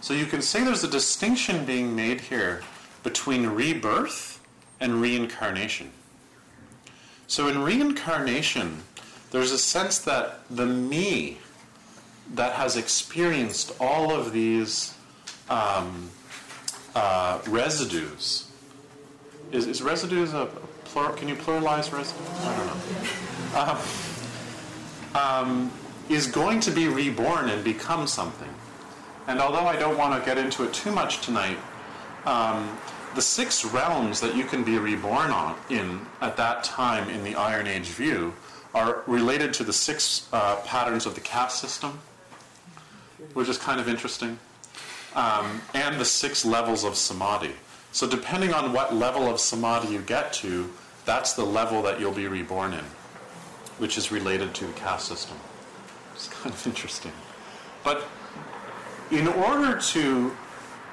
So 0.00 0.14
you 0.14 0.26
can 0.26 0.40
say 0.40 0.64
there's 0.64 0.84
a 0.84 0.88
distinction 0.88 1.64
being 1.64 1.94
made 1.94 2.20
here 2.20 2.62
between 3.02 3.46
rebirth 3.46 4.40
and 4.78 5.00
reincarnation. 5.00 5.90
So 7.26 7.48
in 7.48 7.62
reincarnation, 7.62 8.82
there's 9.30 9.52
a 9.52 9.58
sense 9.58 9.98
that 10.00 10.40
the 10.48 10.66
me 10.66 11.38
that 12.34 12.54
has 12.54 12.76
experienced 12.76 13.72
all 13.80 14.12
of 14.12 14.32
these 14.32 14.94
um, 15.48 16.10
uh, 16.94 17.40
residues 17.46 18.48
is, 19.52 19.66
is 19.66 19.82
residues 19.82 20.32
a 20.32 20.48
Can 20.92 21.28
you 21.28 21.36
pluralize 21.36 21.92
residues? 21.92 22.28
I 22.44 22.56
don't 22.56 22.66
know. 22.66 23.78
Um, 25.14 25.46
um, 25.46 25.72
is 26.08 26.26
going 26.26 26.58
to 26.60 26.72
be 26.72 26.88
reborn 26.88 27.48
and 27.48 27.62
become 27.62 28.08
something. 28.08 28.48
And 29.28 29.40
although 29.40 29.66
I 29.66 29.76
don't 29.76 29.96
want 29.96 30.18
to 30.18 30.26
get 30.26 30.36
into 30.36 30.64
it 30.64 30.72
too 30.72 30.90
much 30.90 31.20
tonight, 31.20 31.58
um, 32.26 32.76
the 33.14 33.22
six 33.22 33.64
realms 33.64 34.20
that 34.20 34.34
you 34.34 34.44
can 34.44 34.64
be 34.64 34.78
reborn 34.78 35.30
on 35.30 35.56
in 35.68 36.00
at 36.20 36.36
that 36.36 36.64
time 36.64 37.08
in 37.08 37.22
the 37.22 37.36
Iron 37.36 37.68
Age 37.68 37.86
view 37.86 38.34
are 38.74 39.04
related 39.06 39.54
to 39.54 39.64
the 39.64 39.72
six 39.72 40.28
uh, 40.32 40.56
patterns 40.64 41.06
of 41.06 41.14
the 41.14 41.20
caste 41.20 41.60
system, 41.60 42.00
which 43.34 43.48
is 43.48 43.58
kind 43.58 43.80
of 43.80 43.88
interesting, 43.88 44.38
um, 45.14 45.60
and 45.74 46.00
the 46.00 46.04
six 46.04 46.44
levels 46.44 46.82
of 46.82 46.96
samadhi. 46.96 47.52
So 47.92 48.08
depending 48.08 48.52
on 48.52 48.72
what 48.72 48.94
level 48.94 49.28
of 49.28 49.38
samadhi 49.38 49.92
you 49.92 50.00
get 50.00 50.32
to, 50.34 50.70
that's 51.10 51.32
the 51.32 51.44
level 51.44 51.82
that 51.82 51.98
you'll 51.98 52.12
be 52.12 52.28
reborn 52.28 52.72
in, 52.72 52.84
which 53.78 53.98
is 53.98 54.12
related 54.12 54.54
to 54.54 54.64
the 54.64 54.72
caste 54.74 55.08
system. 55.08 55.36
It's 56.14 56.28
kind 56.28 56.54
of 56.54 56.66
interesting. 56.68 57.10
But 57.82 58.04
in 59.10 59.26
order 59.26 59.76
to 59.76 60.36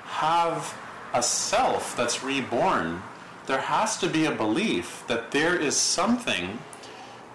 have 0.06 0.76
a 1.14 1.22
self 1.22 1.96
that's 1.96 2.24
reborn, 2.24 3.04
there 3.46 3.62
has 3.62 3.96
to 3.98 4.10
be 4.10 4.26
a 4.26 4.32
belief 4.32 5.04
that 5.08 5.30
there 5.30 5.56
is 5.56 5.78
something 5.78 6.58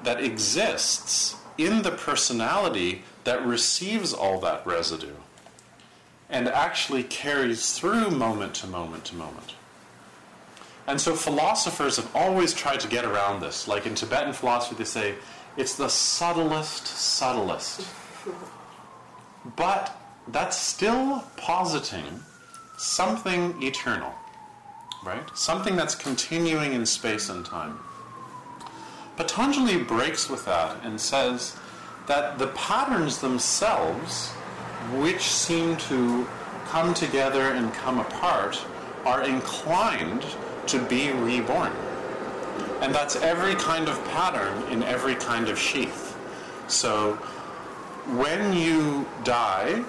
that 0.03 0.21
exists 0.21 1.37
in 1.57 1.83
the 1.83 1.93
personality 1.93 3.05
that 3.23 3.47
receives 3.47 4.13
all 4.13 4.41
that 4.41 4.67
residue 4.67 5.15
and 6.29 6.49
actually 6.49 7.05
carries 7.05 7.79
through 7.79 8.11
moment 8.11 8.55
to 8.55 8.67
moment 8.67 9.05
to 9.05 9.15
moment. 9.15 9.55
And 10.87 11.01
so 11.01 11.15
philosophers 11.15 11.97
have 11.97 12.15
always 12.15 12.53
tried 12.53 12.81
to 12.81 12.89
get 12.89 13.05
around 13.05 13.41
this. 13.41 13.69
Like 13.69 13.87
in 13.87 13.95
Tibetan 13.95 14.33
philosophy, 14.33 14.77
they 14.77 14.85
say 14.85 15.15
it's 15.57 15.77
the 15.77 15.89
subtlest, 15.89 16.87
subtlest. 16.87 17.87
But 19.57 19.97
that's 20.29 20.57
still 20.57 21.25
positing 21.37 22.21
something 22.77 23.63
eternal, 23.63 24.13
right? 25.05 25.23
Something 25.37 25.77
that's 25.77 25.95
continuing 25.95 26.73
in 26.73 26.87
space 26.87 27.29
and 27.29 27.45
time. 27.45 27.79
Patanjali 29.17 29.79
breaks 29.79 30.29
with 30.29 30.45
that 30.47 30.83
and 30.85 31.01
says 31.01 31.57
that 32.07 32.39
the 32.39 32.49
patterns 32.49 33.19
themselves, 33.19 34.31
which 34.95 35.23
seem 35.23 35.77
to 35.77 36.27
come 36.67 36.95
together 36.95 37.53
and 37.53 37.73
come 37.75 38.01
apart, 38.01 38.65
are 39.05 39.23
inclined 39.23 40.25
to 40.67 40.79
be 40.87 41.11
reborn. 41.13 41.73
And 42.81 42.95
that's 42.95 43.17
every 43.17 43.55
kind 43.55 43.89
of 43.89 44.03
pattern 44.07 44.71
in 44.73 44.83
every 44.83 45.15
kind 45.15 45.49
of 45.49 45.59
sheath. 45.59 46.17
So 46.69 47.15
when 48.17 48.53
you 48.53 49.07
die 49.25 49.85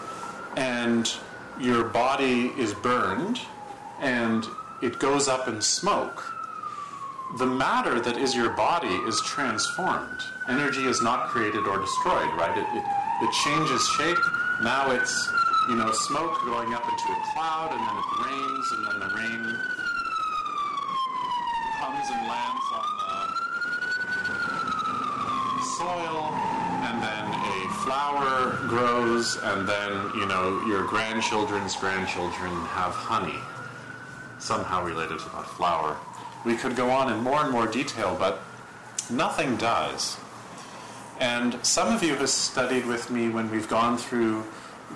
and 0.55 1.11
your 1.59 1.85
body 1.85 2.53
is 2.57 2.73
burned 2.73 3.39
and 3.99 4.45
it 4.81 4.99
goes 4.99 5.27
up 5.27 5.47
in 5.47 5.61
smoke, 5.61 6.23
the 7.39 7.47
matter 7.47 7.99
that 7.99 8.17
is 8.17 8.35
your 8.35 8.51
body 8.51 8.93
is 9.07 9.19
transformed. 9.21 10.21
Energy 10.47 10.85
is 10.85 11.01
not 11.01 11.29
created 11.29 11.65
or 11.65 11.79
destroyed, 11.79 12.29
right? 12.37 12.55
It, 12.55 12.67
it, 12.77 12.83
it 13.23 13.31
changes 13.31 13.87
shape. 13.97 14.17
Now 14.61 14.91
it's, 14.91 15.31
you 15.67 15.75
know, 15.75 15.91
smoke 15.91 16.37
going 16.45 16.75
up 16.75 16.83
into 16.83 17.11
a 17.11 17.19
cloud, 17.33 17.71
and 17.71 17.81
then 17.81 17.97
it 17.97 18.07
rains, 18.27 18.71
and 18.71 18.85
then 18.85 18.99
the 18.99 19.15
rain 19.15 19.57
comes 21.93 22.09
and 22.09 22.27
lands 22.27 22.65
on 22.73 22.85
the 25.57 25.63
soil, 25.77 26.33
and 26.83 27.01
then 27.01 27.25
a 27.29 27.69
flower 27.83 28.57
grows, 28.67 29.37
and 29.43 29.67
then, 29.67 29.91
you 30.15 30.25
know, 30.25 30.63
your 30.65 30.85
grandchildren's 30.85 31.75
grandchildren 31.75 32.51
have 32.67 32.93
honey, 32.93 33.39
somehow 34.39 34.83
related 34.83 35.19
to 35.19 35.29
that 35.29 35.45
flower. 35.45 35.97
We 36.45 36.55
could 36.55 36.75
go 36.75 36.89
on 36.89 37.11
in 37.11 37.19
more 37.23 37.43
and 37.43 37.51
more 37.51 37.67
detail, 37.67 38.15
but 38.17 38.41
nothing 39.09 39.55
dies. 39.57 40.17
And 41.19 41.63
some 41.63 41.93
of 41.93 42.01
you 42.03 42.15
have 42.15 42.29
studied 42.29 42.87
with 42.87 43.11
me 43.11 43.29
when 43.29 43.51
we've 43.51 43.69
gone 43.69 43.97
through 43.97 44.43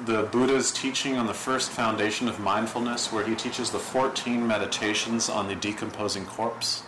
the 0.05 0.23
Buddha's 0.23 0.71
teaching 0.71 1.17
on 1.17 1.27
the 1.27 1.33
first 1.33 1.69
foundation 1.71 2.27
of 2.27 2.39
mindfulness, 2.39 3.11
where 3.11 3.25
he 3.25 3.35
teaches 3.35 3.71
the 3.71 3.79
14 3.79 4.45
meditations 4.45 5.29
on 5.29 5.47
the 5.47 5.55
decomposing 5.55 6.25
corpse. 6.25 6.83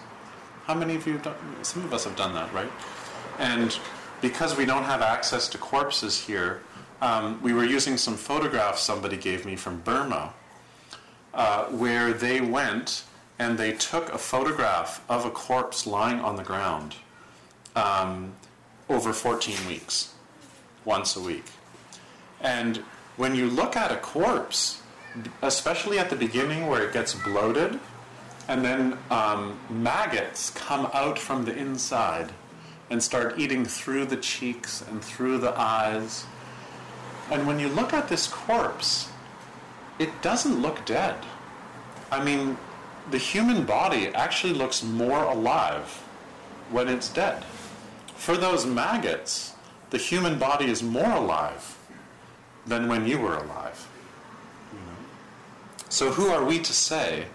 How 0.65 0.75
many 0.75 0.95
of 0.95 1.05
you 1.07 1.13
have 1.13 1.23
done? 1.23 1.35
Some 1.63 1.83
of 1.83 1.93
us 1.93 2.03
have 2.03 2.15
done 2.15 2.33
that, 2.33 2.53
right? 2.53 2.71
And 3.39 3.77
because 4.21 4.57
we 4.57 4.65
don't 4.65 4.83
have 4.83 5.01
access 5.01 5.47
to 5.49 5.57
corpses 5.57 6.19
here, 6.25 6.61
um, 7.01 7.41
we 7.41 7.53
were 7.53 7.63
using 7.63 7.97
some 7.97 8.15
photographs 8.15 8.81
somebody 8.81 9.17
gave 9.17 9.45
me 9.45 9.55
from 9.55 9.79
Burma, 9.81 10.33
uh, 11.33 11.65
where 11.65 12.13
they 12.13 12.41
went 12.41 13.03
and 13.39 13.57
they 13.57 13.71
took 13.71 14.09
a 14.13 14.17
photograph 14.17 15.03
of 15.09 15.25
a 15.25 15.31
corpse 15.31 15.87
lying 15.87 16.19
on 16.19 16.35
the 16.35 16.43
ground 16.43 16.95
um, 17.75 18.33
over 18.89 19.13
14 19.13 19.55
weeks, 19.67 20.13
once 20.83 21.15
a 21.15 21.21
week. 21.21 21.45
And 22.41 22.83
when 23.19 23.35
you 23.35 23.47
look 23.47 23.75
at 23.75 23.91
a 23.91 23.97
corpse, 23.97 24.81
especially 25.41 25.99
at 25.99 26.09
the 26.09 26.15
beginning 26.15 26.67
where 26.67 26.87
it 26.87 26.93
gets 26.93 27.13
bloated, 27.13 27.77
and 28.47 28.63
then 28.63 28.97
um, 29.11 29.59
maggots 29.69 30.51
come 30.51 30.89
out 30.93 31.19
from 31.19 31.43
the 31.43 31.53
inside 31.53 32.31
and 32.89 33.03
start 33.03 33.37
eating 33.37 33.65
through 33.65 34.05
the 34.05 34.15
cheeks 34.15 34.81
and 34.89 35.03
through 35.03 35.37
the 35.37 35.53
eyes. 35.59 36.25
And 37.29 37.45
when 37.45 37.59
you 37.59 37.67
look 37.67 37.91
at 37.91 38.07
this 38.07 38.25
corpse, 38.25 39.09
it 39.99 40.21
doesn't 40.21 40.61
look 40.61 40.85
dead. 40.85 41.17
I 42.13 42.23
mean, 42.23 42.57
the 43.11 43.17
human 43.17 43.65
body 43.65 44.07
actually 44.15 44.53
looks 44.53 44.81
more 44.81 45.23
alive 45.23 45.87
when 46.71 46.87
it's 46.87 47.09
dead. 47.09 47.43
For 48.15 48.37
those 48.37 48.65
maggots, 48.65 49.55
the 49.89 49.97
human 49.97 50.39
body 50.39 50.67
is 50.67 50.81
more 50.81 51.11
alive 51.11 51.75
than 52.65 52.87
when 52.87 53.07
you 53.07 53.19
were 53.19 53.35
alive. 53.35 53.87
So 55.89 56.11
who 56.11 56.27
are 56.27 56.45
we 56.45 56.59
to 56.59 56.71
say 56.71 57.25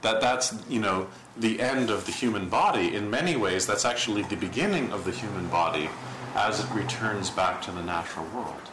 that 0.00 0.20
that's, 0.22 0.54
you 0.68 0.80
know, 0.80 1.08
the 1.36 1.60
end 1.60 1.90
of 1.90 2.06
the 2.06 2.12
human 2.12 2.48
body? 2.48 2.94
In 2.94 3.10
many 3.10 3.36
ways, 3.36 3.66
that's 3.66 3.84
actually 3.84 4.22
the 4.22 4.36
beginning 4.36 4.90
of 4.92 5.04
the 5.04 5.10
human 5.10 5.46
body 5.48 5.90
as 6.34 6.60
it 6.60 6.70
returns 6.72 7.28
back 7.28 7.60
to 7.62 7.70
the 7.70 7.82
natural 7.82 8.24
world. 8.34 8.70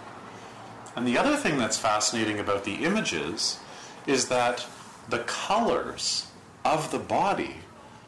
And 0.95 1.05
the 1.05 1.17
other 1.17 1.35
thing 1.35 1.57
that's 1.57 1.77
fascinating 1.77 2.39
about 2.39 2.63
the 2.63 2.75
images 2.75 3.59
is 4.07 4.29
that 4.29 4.65
the 5.09 5.19
colors 5.19 6.27
of 6.63 6.91
the 6.91 6.99
body 6.99 7.57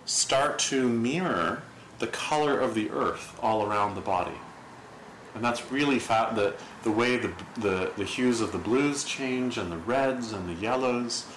start 0.06 0.58
to 0.60 0.88
mirror 0.88 1.62
the 2.00 2.08
color 2.08 2.58
of 2.58 2.74
the 2.74 2.90
earth 2.92 3.38
all 3.42 3.66
around 3.66 3.96
the 3.96 4.02
body. 4.02 4.40
And 5.38 5.46
that's 5.46 5.72
really 5.72 6.00
fa- 6.00 6.32
the, 6.34 6.56
the 6.82 6.90
way 6.90 7.18
the, 7.18 7.32
the, 7.60 7.92
the 7.96 8.04
hues 8.04 8.42
of 8.42 8.52
the 8.52 8.58
blues 8.58 9.04
change 9.04 9.60
and 9.60 9.72
the 9.72 9.78
reds 9.78 10.34
and 10.34 10.50
the 10.50 10.60
yellows. 10.60 11.28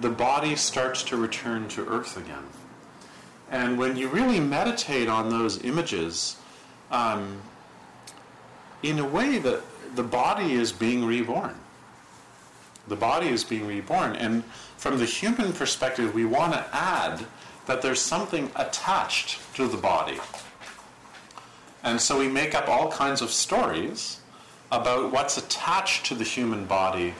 The 0.00 0.08
body 0.08 0.56
starts 0.56 1.02
to 1.02 1.18
return 1.18 1.68
to 1.68 1.86
earth 1.86 2.16
again. 2.16 2.46
And 3.50 3.76
when 3.76 3.98
you 3.98 4.08
really 4.08 4.40
meditate 4.40 5.06
on 5.06 5.28
those 5.28 5.62
images, 5.64 6.36
um, 6.90 7.42
in 8.82 8.98
a 8.98 9.06
way 9.06 9.36
that 9.36 9.62
the 9.96 10.02
body 10.02 10.54
is 10.54 10.72
being 10.72 11.04
reborn. 11.04 11.54
The 12.88 12.96
body 12.96 13.28
is 13.28 13.44
being 13.44 13.66
reborn. 13.66 14.16
And 14.16 14.44
from 14.78 14.96
the 14.96 15.04
human 15.04 15.52
perspective, 15.52 16.14
we 16.14 16.24
want 16.24 16.54
to 16.54 16.66
add 16.72 17.26
that 17.66 17.82
there's 17.82 18.00
something 18.00 18.50
attached 18.56 19.40
to 19.56 19.68
the 19.68 19.76
body. 19.76 20.18
And 21.82 22.00
so 22.00 22.18
we 22.18 22.28
make 22.28 22.54
up 22.54 22.68
all 22.68 22.90
kinds 22.90 23.22
of 23.22 23.30
stories 23.30 24.20
about 24.70 25.12
what's 25.12 25.36
attached 25.36 26.06
to 26.06 26.14
the 26.14 26.24
human 26.24 26.64
body 26.64 27.14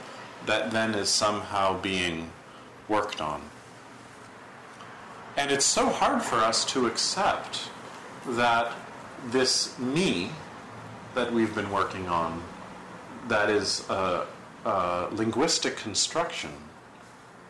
that 0.45 0.71
then 0.71 0.95
is 0.95 1.09
somehow 1.09 1.79
being 1.81 2.31
worked 2.87 3.21
on. 3.21 3.41
And 5.37 5.51
it's 5.51 5.65
so 5.65 5.89
hard 5.89 6.21
for 6.21 6.37
us 6.37 6.63
to 6.65 6.85
accept 6.85 7.69
that 8.27 8.71
this 9.27 9.77
me 9.79 10.29
that 11.15 11.31
we've 11.31 11.53
been 11.53 11.71
working 11.71 12.07
on, 12.07 12.41
that 13.27 13.49
is 13.49 13.87
a, 13.89 14.25
a 14.65 15.07
linguistic 15.11 15.77
construction, 15.77 16.51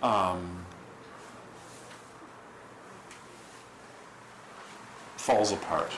um, 0.02 0.66
falls 5.18 5.52
apart. 5.52 5.92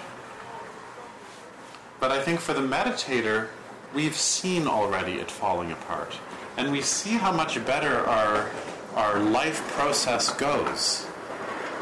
But 1.99 2.11
I 2.11 2.21
think 2.21 2.39
for 2.39 2.53
the 2.53 2.61
meditator, 2.61 3.49
we've 3.93 4.15
seen 4.15 4.67
already 4.67 5.13
it 5.13 5.31
falling 5.31 5.71
apart. 5.71 6.17
And 6.57 6.71
we 6.71 6.81
see 6.81 7.11
how 7.11 7.31
much 7.31 7.63
better 7.65 8.05
our, 8.05 8.49
our 8.95 9.19
life 9.19 9.65
process 9.71 10.33
goes 10.33 11.05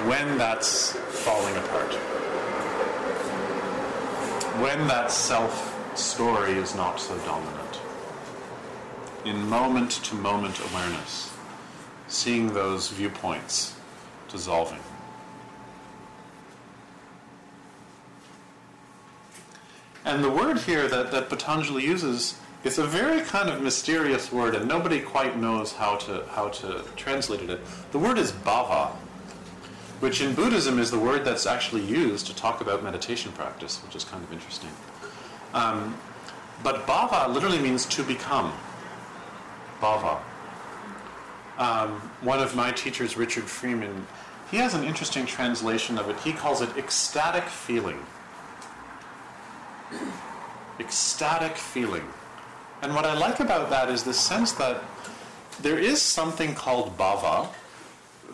when 0.08 0.38
that's 0.38 0.94
falling 0.94 1.56
apart. 1.58 1.94
When 4.62 4.88
that 4.88 5.12
self 5.12 5.72
story 5.98 6.54
is 6.54 6.76
not 6.76 7.00
so 7.00 7.18
dominant. 7.20 7.80
In 9.26 9.48
moment 9.48 9.92
to 9.92 10.16
moment 10.16 10.60
awareness, 10.72 11.34
seeing 12.08 12.54
those 12.54 12.90
viewpoints 12.90 13.76
dissolving. 14.30 14.82
And 20.06 20.24
the 20.24 20.30
word 20.30 20.58
here 20.60 20.88
that, 20.88 21.12
that 21.12 21.30
Patanjali 21.30 21.84
uses 21.84 22.38
is 22.64 22.78
a 22.78 22.86
very 22.86 23.22
kind 23.22 23.50
of 23.50 23.62
mysterious 23.62 24.32
word, 24.32 24.56
and 24.56 24.68
nobody 24.68 25.00
quite 25.00 25.38
knows 25.38 25.74
how 25.74 25.98
to, 25.98 26.26
how 26.30 26.50
to 26.50 26.84
translate 26.96 27.50
it. 27.50 27.60
The 27.92 28.00
word 28.00 28.18
is 28.18 28.32
bhava, 28.32 28.92
which 30.00 30.22
in 30.22 30.34
Buddhism 30.34 30.80
is 30.80 30.92
the 30.92 31.00
word 31.00 31.26
that's 31.26 31.46
actually 31.46 31.84
used 31.84 32.28
to 32.28 32.36
talk 32.36 32.62
about 32.62 32.84
meditation 32.84 33.32
practice, 33.34 33.80
which 33.86 33.96
is 33.96 34.04
kind 34.04 34.24
of 34.24 34.32
interesting. 34.32 34.70
Um, 35.54 35.98
but 36.64 36.86
bhava 36.88 37.34
literally 37.34 37.60
means 37.60 37.86
to 37.88 38.04
become. 38.04 38.54
Bhava. 39.82 40.20
Um, 41.58 41.92
one 42.22 42.40
of 42.40 42.56
my 42.56 42.72
teachers, 42.72 43.16
Richard 43.16 43.44
Freeman, 43.44 44.08
he 44.50 44.58
has 44.58 44.74
an 44.74 44.84
interesting 44.84 45.26
translation 45.26 45.98
of 45.98 46.10
it. 46.10 46.18
He 46.20 46.34
calls 46.34 46.62
it 46.62 46.76
ecstatic 46.78 47.44
feeling 47.44 48.06
ecstatic 50.84 51.56
feeling. 51.56 52.04
And 52.82 52.94
what 52.94 53.06
I 53.06 53.18
like 53.18 53.40
about 53.40 53.70
that 53.70 53.90
is 53.90 54.04
the 54.04 54.14
sense 54.14 54.52
that 54.54 54.84
there 55.62 55.80
is 55.80 56.02
something 56.02 56.54
called 56.56 56.98
bhava. 56.98 57.48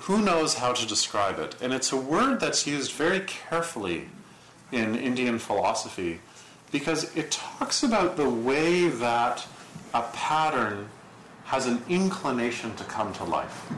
Who 0.02 0.22
knows 0.22 0.56
how 0.56 0.74
to 0.74 0.88
describe 0.88 1.40
it? 1.40 1.56
And 1.62 1.74
it's 1.74 1.92
a 1.92 1.98
word 1.98 2.40
that's 2.40 2.66
used 2.66 2.92
very 2.94 3.20
carefully 3.22 4.10
in 4.72 4.96
Indian 4.96 5.38
philosophy 5.40 6.22
because 6.72 7.16
it 7.16 7.32
talks 7.32 7.84
about 7.84 8.18
the 8.18 8.30
way 8.30 8.88
that 8.88 9.46
a 9.94 10.04
pattern 10.14 10.90
has 11.46 11.66
an 11.66 11.82
inclination 11.90 12.76
to 12.76 12.84
come 12.84 13.12
to 13.14 13.24
life. 13.24 13.72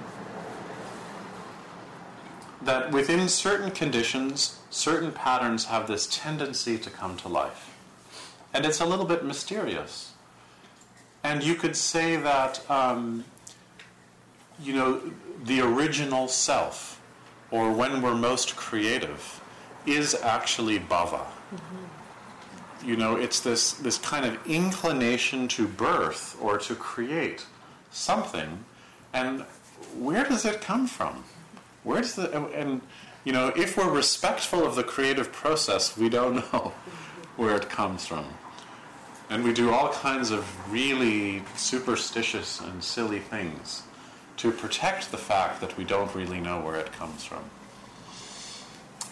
That 2.61 2.91
within 2.91 3.27
certain 3.27 3.71
conditions, 3.71 4.59
certain 4.69 5.11
patterns 5.11 5.65
have 5.65 5.87
this 5.87 6.07
tendency 6.11 6.77
to 6.77 6.89
come 6.89 7.17
to 7.17 7.27
life. 7.27 7.70
And 8.53 8.65
it's 8.65 8.81
a 8.81 8.85
little 8.85 9.05
bit 9.05 9.23
mysterious. 9.23 10.13
And 11.23 11.43
you 11.43 11.55
could 11.55 11.75
say 11.75 12.17
that, 12.17 12.69
um, 12.69 13.23
you 14.61 14.73
know, 14.73 15.01
the 15.43 15.61
original 15.61 16.27
self, 16.27 17.01
or 17.51 17.71
when 17.71 18.01
we're 18.01 18.15
most 18.15 18.55
creative, 18.55 19.41
is 19.85 20.15
actually 20.15 20.79
bhava. 20.79 21.25
Mm-hmm. 21.53 22.89
You 22.89 22.97
know, 22.97 23.15
it's 23.15 23.39
this, 23.39 23.73
this 23.73 23.97
kind 23.97 24.25
of 24.25 24.37
inclination 24.47 25.47
to 25.49 25.67
birth 25.67 26.35
or 26.41 26.57
to 26.57 26.75
create 26.75 27.45
something. 27.91 28.63
And 29.13 29.45
where 29.97 30.23
does 30.23 30.45
it 30.45 30.61
come 30.61 30.87
from? 30.87 31.23
Where 31.83 32.01
does 32.01 32.15
the, 32.15 32.31
and, 32.55 32.81
you 33.23 33.33
know, 33.33 33.49
if 33.55 33.77
we're 33.77 33.89
respectful 33.91 34.65
of 34.65 34.75
the 34.75 34.83
creative 34.83 35.31
process, 35.31 35.95
we 35.97 36.09
don't 36.09 36.35
know 36.35 36.73
where 37.37 37.55
it 37.55 37.69
comes 37.69 38.05
from. 38.05 38.25
And 39.29 39.43
we 39.43 39.53
do 39.53 39.71
all 39.71 39.89
kinds 39.89 40.31
of 40.31 40.45
really 40.71 41.43
superstitious 41.55 42.59
and 42.59 42.83
silly 42.83 43.19
things 43.19 43.83
to 44.37 44.51
protect 44.51 45.11
the 45.11 45.17
fact 45.17 45.61
that 45.61 45.77
we 45.77 45.83
don't 45.83 46.13
really 46.13 46.39
know 46.39 46.59
where 46.59 46.75
it 46.75 46.91
comes 46.91 47.23
from. 47.23 47.43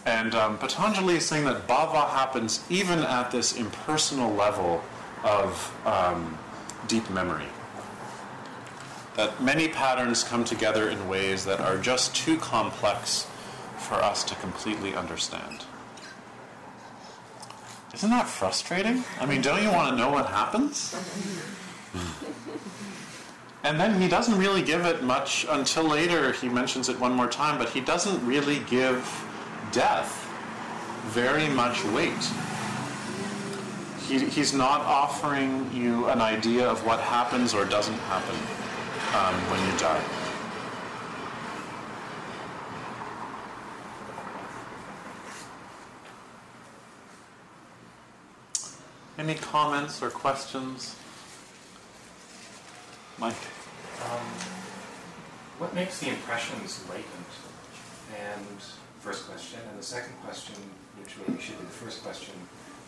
And 0.05 0.33
um, 0.33 0.57
Patanjali 0.57 1.15
is 1.15 1.25
saying 1.25 1.45
that 1.45 1.67
bhava 1.67 2.09
happens 2.09 2.63
even 2.69 2.99
at 2.99 3.31
this 3.31 3.55
impersonal 3.55 4.33
level 4.33 4.83
of 5.23 5.75
um, 5.85 6.37
deep 6.87 7.09
memory. 7.09 7.45
That 9.15 9.41
many 9.43 9.67
patterns 9.67 10.23
come 10.23 10.45
together 10.45 10.89
in 10.89 11.07
ways 11.07 11.45
that 11.45 11.59
are 11.59 11.77
just 11.77 12.15
too 12.15 12.37
complex 12.37 13.27
for 13.77 13.95
us 13.95 14.23
to 14.25 14.35
completely 14.35 14.95
understand. 14.95 15.65
Isn't 17.93 18.09
that 18.11 18.27
frustrating? 18.27 19.03
I 19.19 19.25
mean, 19.25 19.41
don't 19.41 19.63
you 19.63 19.71
want 19.71 19.89
to 19.89 19.95
know 19.95 20.11
what 20.11 20.27
happens? 20.27 20.95
And 23.63 23.79
then 23.79 23.99
he 23.99 24.07
doesn't 24.07 24.37
really 24.37 24.61
give 24.61 24.85
it 24.85 25.03
much 25.03 25.45
until 25.49 25.83
later. 25.83 26.31
He 26.31 26.47
mentions 26.47 26.87
it 26.87 26.99
one 26.99 27.13
more 27.13 27.27
time, 27.27 27.57
but 27.57 27.69
he 27.69 27.81
doesn't 27.81 28.25
really 28.25 28.59
give 28.69 29.03
death 29.71 30.25
very 31.07 31.49
much 31.49 31.83
weight. 31.85 32.29
He, 34.07 34.19
he's 34.19 34.53
not 34.53 34.81
offering 34.81 35.69
you 35.73 36.07
an 36.07 36.21
idea 36.21 36.67
of 36.67 36.85
what 36.85 36.99
happens 36.99 37.53
or 37.53 37.65
doesn't 37.65 37.99
happen 38.07 38.35
um, 39.15 39.35
when 39.51 39.71
you 39.71 39.77
die. 39.77 40.01
Any 49.19 49.35
comments 49.35 50.01
or 50.01 50.09
questions? 50.09 50.95
Mike? 53.17 53.35
Um, 54.01 54.25
what 55.57 55.75
makes 55.75 55.99
the 55.99 56.07
impressions 56.07 56.81
latent? 56.87 57.05
And 58.17 58.61
first 59.01 59.27
question. 59.27 59.59
And 59.69 59.77
the 59.77 59.83
second 59.83 60.13
question, 60.23 60.55
which 60.97 61.15
maybe 61.17 61.41
should 61.41 61.59
be 61.59 61.65
the 61.65 61.71
first 61.71 62.01
question, 62.01 62.33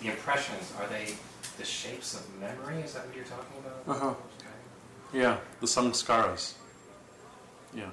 the 0.01 0.07
impressions, 0.07 0.71
are 0.79 0.87
they 0.87 1.15
the 1.57 1.65
shapes 1.65 2.13
of 2.13 2.25
memory? 2.39 2.81
Is 2.81 2.93
that 2.93 3.05
what 3.07 3.13
you're 3.13 3.25
talking 3.25 3.57
about? 3.59 3.93
Uh-huh. 3.93 4.15
Okay. 4.39 5.19
Yeah, 5.19 5.35
the 5.59 5.67
samskaras. 5.67 6.53
Yeah. 7.75 7.89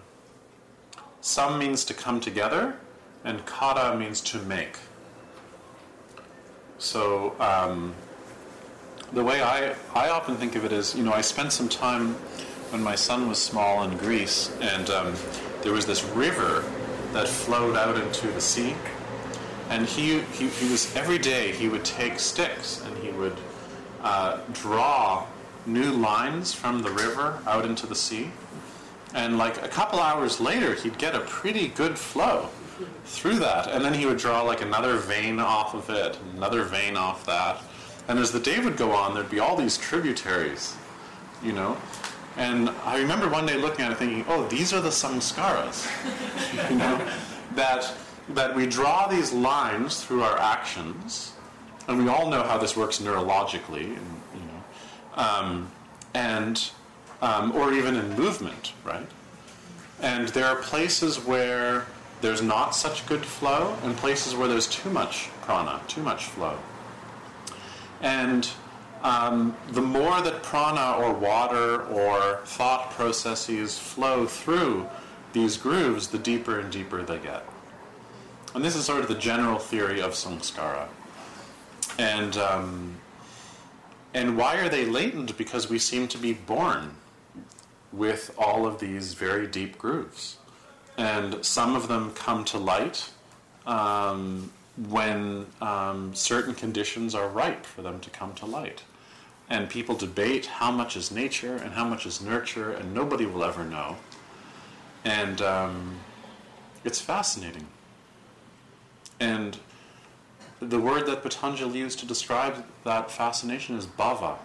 Sam 1.22 1.58
means 1.58 1.84
to 1.86 1.92
come 1.92 2.20
together, 2.20 2.76
and 3.24 3.44
kara 3.46 3.98
means 3.98 4.20
to 4.20 4.38
make. 4.42 4.76
So, 6.78 7.34
um, 7.40 7.94
the 9.12 9.24
way 9.24 9.42
I, 9.42 9.74
I 9.94 10.10
often 10.10 10.36
think 10.36 10.54
of 10.54 10.64
it 10.64 10.72
is, 10.72 10.94
you 10.94 11.02
know, 11.02 11.12
I 11.12 11.22
spent 11.22 11.52
some 11.52 11.68
time 11.68 12.14
when 12.70 12.82
my 12.82 12.94
son 12.94 13.28
was 13.28 13.38
small 13.38 13.82
in 13.84 13.96
Greece, 13.96 14.54
and 14.60 14.90
um, 14.90 15.14
there 15.62 15.72
was 15.72 15.86
this 15.86 16.04
river 16.04 16.64
that 17.12 17.26
flowed 17.26 17.76
out 17.76 17.96
into 17.96 18.26
the 18.28 18.40
sea. 18.40 18.74
And 19.70 19.86
he, 19.86 20.20
he, 20.20 20.48
he 20.48 20.70
was, 20.70 20.94
every 20.94 21.18
day, 21.18 21.52
he 21.52 21.68
would 21.68 21.84
take 21.84 22.18
sticks 22.18 22.82
and 22.84 22.96
he 22.98 23.10
would 23.10 23.36
uh, 24.02 24.40
draw 24.52 25.26
new 25.66 25.90
lines 25.90 26.54
from 26.54 26.82
the 26.82 26.90
river 26.90 27.38
out 27.46 27.64
into 27.64 27.86
the 27.86 27.94
sea. 27.94 28.30
And 29.14 29.38
like 29.38 29.62
a 29.62 29.68
couple 29.68 30.00
hours 30.00 30.40
later, 30.40 30.74
he'd 30.74 30.98
get 30.98 31.14
a 31.14 31.20
pretty 31.20 31.68
good 31.68 31.98
flow 31.98 32.48
through 33.04 33.38
that. 33.40 33.68
And 33.68 33.84
then 33.84 33.92
he 33.92 34.06
would 34.06 34.18
draw 34.18 34.42
like 34.42 34.62
another 34.62 34.96
vein 34.96 35.38
off 35.38 35.74
of 35.74 35.88
it, 35.90 36.18
another 36.34 36.64
vein 36.64 36.96
off 36.96 37.26
that 37.26 37.60
And 38.08 38.18
as 38.18 38.32
the 38.32 38.40
day 38.40 38.58
would 38.58 38.78
go 38.78 38.92
on, 38.92 39.14
there'd 39.14 39.30
be 39.30 39.38
all 39.38 39.54
these 39.54 39.76
tributaries, 39.76 40.74
you 41.42 41.52
know. 41.52 41.76
And 42.38 42.70
I 42.84 42.98
remember 42.98 43.28
one 43.28 43.44
day 43.44 43.56
looking 43.56 43.84
at 43.84 43.92
it 43.92 43.98
thinking, 43.98 44.24
oh, 44.28 44.46
these 44.48 44.72
are 44.72 44.80
the 44.80 44.88
samskaras, 44.88 45.86
you 46.70 46.76
know, 46.76 47.06
that, 47.54 47.92
that 48.30 48.54
we 48.54 48.66
draw 48.66 49.06
these 49.08 49.32
lines 49.32 50.02
through 50.02 50.22
our 50.22 50.38
actions, 50.38 51.34
and 51.86 51.98
we 51.98 52.08
all 52.08 52.30
know 52.30 52.42
how 52.44 52.56
this 52.56 52.76
works 52.76 53.00
neurologically, 53.00 53.84
and, 53.84 54.20
you 54.34 54.40
know, 54.40 55.22
um, 55.22 55.70
and, 56.14 56.70
um, 57.20 57.52
or 57.52 57.74
even 57.74 57.96
in 57.96 58.16
movement, 58.16 58.72
right? 58.84 59.06
And 60.00 60.28
there 60.28 60.46
are 60.46 60.56
places 60.56 61.18
where 61.18 61.86
there's 62.20 62.40
not 62.40 62.74
such 62.74 63.04
good 63.06 63.24
flow, 63.24 63.76
and 63.82 63.96
places 63.96 64.34
where 64.34 64.48
there's 64.48 64.68
too 64.68 64.90
much 64.90 65.28
prana, 65.42 65.80
too 65.88 66.02
much 66.02 66.24
flow. 66.24 66.56
And 68.00 68.48
um, 69.02 69.56
the 69.70 69.80
more 69.80 70.20
that 70.20 70.42
prana 70.42 70.96
or 70.98 71.12
water 71.12 71.82
or 71.84 72.40
thought 72.44 72.90
processes 72.90 73.78
flow 73.78 74.26
through 74.26 74.88
these 75.32 75.56
grooves, 75.56 76.08
the 76.08 76.18
deeper 76.18 76.58
and 76.58 76.70
deeper 76.72 77.02
they 77.02 77.18
get. 77.18 77.44
And 78.54 78.64
this 78.64 78.74
is 78.74 78.84
sort 78.84 79.00
of 79.00 79.08
the 79.08 79.14
general 79.14 79.58
theory 79.58 80.00
of 80.00 80.12
samskara. 80.12 80.88
And, 81.98 82.36
um, 82.36 82.96
and 84.14 84.36
why 84.36 84.56
are 84.56 84.68
they 84.68 84.86
latent? 84.86 85.36
Because 85.36 85.68
we 85.68 85.78
seem 85.78 86.08
to 86.08 86.18
be 86.18 86.32
born 86.32 86.94
with 87.92 88.34
all 88.38 88.66
of 88.66 88.80
these 88.80 89.14
very 89.14 89.46
deep 89.46 89.78
grooves. 89.78 90.38
And 90.96 91.44
some 91.44 91.76
of 91.76 91.88
them 91.88 92.12
come 92.14 92.44
to 92.46 92.58
light 92.58 93.10
um, 93.66 94.50
when 94.86 95.46
um, 95.60 96.14
certain 96.14 96.54
conditions 96.54 97.14
are 97.14 97.28
ripe 97.28 97.66
for 97.66 97.82
them 97.82 97.98
to 98.00 98.10
come 98.10 98.34
to 98.34 98.46
light. 98.46 98.82
And 99.50 99.68
people 99.68 99.94
debate 99.96 100.46
how 100.46 100.70
much 100.70 100.96
is 100.96 101.10
nature 101.10 101.56
and 101.56 101.72
how 101.72 101.84
much 101.84 102.06
is 102.06 102.20
nurture, 102.20 102.70
and 102.72 102.94
nobody 102.94 103.26
will 103.26 103.42
ever 103.42 103.64
know. 103.64 103.96
And 105.04 105.40
um, 105.40 105.96
it's 106.84 107.00
fascinating. 107.00 107.66
And 109.18 109.58
the 110.60 110.78
word 110.78 111.06
that 111.06 111.22
Patanjali 111.22 111.78
used 111.78 111.98
to 112.00 112.06
describe 112.06 112.64
that 112.84 113.10
fascination 113.10 113.76
is 113.76 113.86
bhava, 113.86 114.36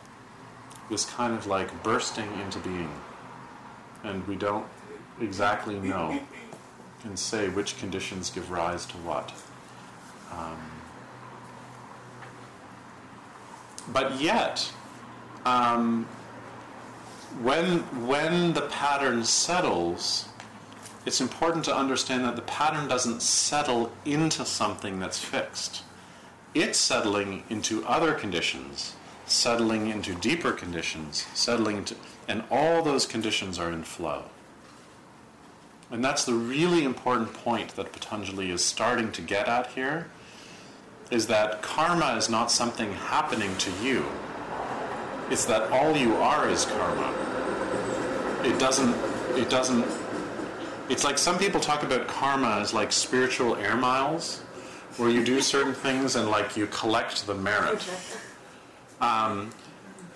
this 0.90 1.06
kind 1.06 1.34
of 1.34 1.48
like 1.48 1.84
bursting 1.84 2.32
into 2.40 2.60
being. 2.60 2.92
And 4.04 4.26
we 4.28 4.36
don't 4.36 4.66
exactly 5.22 5.80
know 5.80 6.20
and 7.04 7.20
say 7.20 7.50
which 7.50 7.78
conditions 7.78 8.30
give 8.30 8.50
rise 8.50 8.86
to 8.88 8.98
what. 8.98 9.34
Um, 10.38 10.58
but 13.92 14.20
yet, 14.20 14.72
um, 15.46 16.06
when, 17.42 17.80
when 18.08 18.54
the 18.54 18.62
pattern 18.62 19.24
settles, 19.24 20.28
it's 21.06 21.20
important 21.20 21.66
to 21.66 21.76
understand 21.76 22.24
that 22.24 22.36
the 22.36 22.44
pattern 22.44 22.88
doesn't 22.88 23.22
settle 23.22 23.92
into 24.06 24.46
something 24.46 25.00
that's 25.00 25.20
fixed. 25.20 25.84
It's 26.54 26.78
settling 26.78 27.44
into 27.50 27.84
other 27.86 28.14
conditions, 28.14 28.96
settling 29.26 29.88
into 29.88 30.14
deeper 30.16 30.52
conditions, 30.52 31.26
settling 31.34 31.78
into, 31.78 31.96
and 32.28 32.44
all 32.50 32.84
those 32.84 33.06
conditions 33.06 33.60
are 33.60 33.72
in 33.72 33.84
flow. 33.84 34.26
And 35.92 36.04
that's 36.04 36.24
the 36.24 36.34
really 36.34 36.84
important 36.84 37.34
point 37.34 37.76
that 37.76 37.92
Patanjali 37.92 38.50
is 38.50 38.64
starting 38.64 39.12
to 39.12 39.22
get 39.22 39.48
at 39.48 39.68
here 39.72 40.08
is 41.14 41.28
that 41.28 41.62
karma 41.62 42.16
is 42.18 42.28
not 42.28 42.52
something 42.52 42.92
happening 42.94 43.56
to 43.58 43.72
you. 43.84 44.04
It's 45.30 45.46
that 45.46 45.72
all 45.72 45.96
you 45.96 46.16
are 46.16 46.50
is 46.50 46.66
karma. 46.66 47.14
It 48.44 48.60
doesn't 48.60 48.96
it 49.38 49.48
doesn't 49.48 49.86
it's 50.90 51.04
like 51.04 51.20
some 51.20 51.38
people 51.38 51.60
talk 51.60 51.84
about 51.84 52.08
karma 52.08 52.60
as 52.62 52.74
like 52.74 52.92
spiritual 52.92 53.56
air 53.58 53.78
miles 53.78 54.40
where 54.98 55.10
you 55.10 55.24
do 55.24 55.40
certain 55.40 55.74
things 55.74 56.16
and 56.16 56.30
like 56.30 56.58
you 56.58 56.66
collect 56.68 57.28
the 57.28 57.36
merit. 57.36 57.88
Um, 59.00 59.52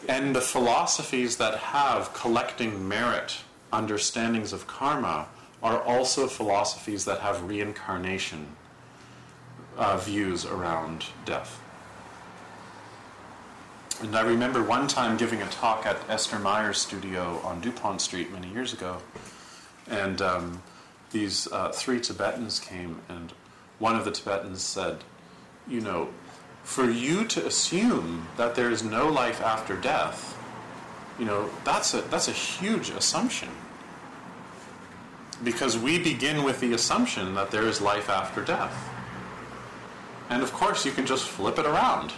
and 0.10 0.36
the 0.36 0.41
philosophies 0.41 1.38
that 1.38 1.60
have 1.60 2.12
collecting 2.13 2.88
merit 2.88 3.38
understandings 3.71 4.51
of 4.51 4.65
karma 4.65 5.27
are 5.62 5.79
also 5.79 6.27
philosophies 6.27 7.05
that 7.05 7.19
have 7.19 7.43
reincarnation 7.43 8.47
uh, 9.77 9.97
views 9.97 10.45
around 10.45 11.05
death. 11.25 11.61
And 14.01 14.15
I 14.15 14.21
remember 14.21 14.61
one 14.61 14.87
time 14.87 15.17
giving 15.17 15.41
a 15.41 15.47
talk 15.47 15.85
at 15.85 15.97
Esther 16.07 16.37
Myers' 16.37 16.77
studio 16.77 17.41
on 17.43 17.61
DuPont 17.61 17.99
Street 17.99 18.31
many 18.31 18.47
years 18.49 18.73
ago, 18.73 18.97
and 19.89 20.21
um, 20.21 20.61
these 21.11 21.51
uh, 21.51 21.71
three 21.71 21.99
Tibetans 21.99 22.59
came, 22.59 22.99
and 23.09 23.33
one 23.79 23.95
of 23.95 24.05
the 24.05 24.11
Tibetans 24.11 24.61
said, 24.61 25.03
You 25.67 25.81
know, 25.81 26.09
for 26.63 26.89
you 26.89 27.25
to 27.25 27.45
assume 27.45 28.27
that 28.37 28.53
there 28.55 28.69
is 28.69 28.83
no 28.83 29.07
life 29.07 29.41
after 29.41 29.75
death, 29.75 30.37
you 31.17 31.25
know, 31.25 31.49
that's 31.63 31.93
a, 31.93 32.01
that's 32.01 32.27
a 32.27 32.33
huge 32.33 32.89
assumption. 32.89 33.49
Because 35.43 35.77
we 35.77 35.97
begin 35.97 36.43
with 36.43 36.59
the 36.59 36.73
assumption 36.73 37.33
that 37.35 37.51
there 37.51 37.63
is 37.63 37.81
life 37.81 38.09
after 38.09 38.43
death. 38.43 38.89
And 40.29 40.43
of 40.43 40.51
course, 40.53 40.85
you 40.85 40.91
can 40.91 41.05
just 41.05 41.25
flip 41.25 41.57
it 41.57 41.65
around, 41.65 42.13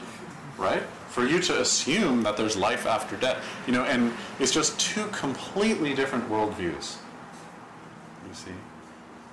right? 0.58 0.84
For 1.10 1.26
you 1.26 1.40
to 1.42 1.62
assume 1.62 2.24
that 2.24 2.38
there's 2.38 2.56
life 2.56 2.86
after 2.86 3.16
death, 3.18 3.44
you 3.68 3.74
know, 3.74 3.84
and 3.84 4.14
it's 4.40 4.52
just 4.52 4.80
two 4.80 5.06
completely 5.08 5.94
different 5.94 6.30
worldviews. 6.30 6.98
You 8.28 8.34
see, 8.34 8.52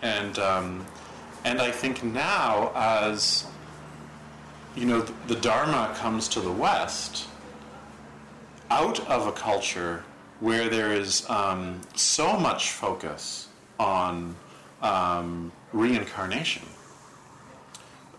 and 0.03 0.39
um, 0.39 0.87
and 1.45 1.61
I 1.61 1.71
think 1.71 2.03
now 2.03 2.73
as 2.75 3.47
you 4.77 4.85
know, 4.85 5.01
the, 5.27 5.35
Dharma 5.37 5.95
comes 5.97 6.29
to 6.29 6.41
the 6.41 6.53
West 6.53 7.27
out 8.71 9.01
of 9.09 9.27
a 9.27 9.33
culture 9.33 10.05
where 10.41 10.69
there 10.69 10.93
is 10.93 11.29
um, 11.31 11.81
so 11.95 12.39
much 12.39 12.73
focus 12.73 13.49
on 13.81 14.37
um, 14.83 15.51
reincarnation 15.73 16.63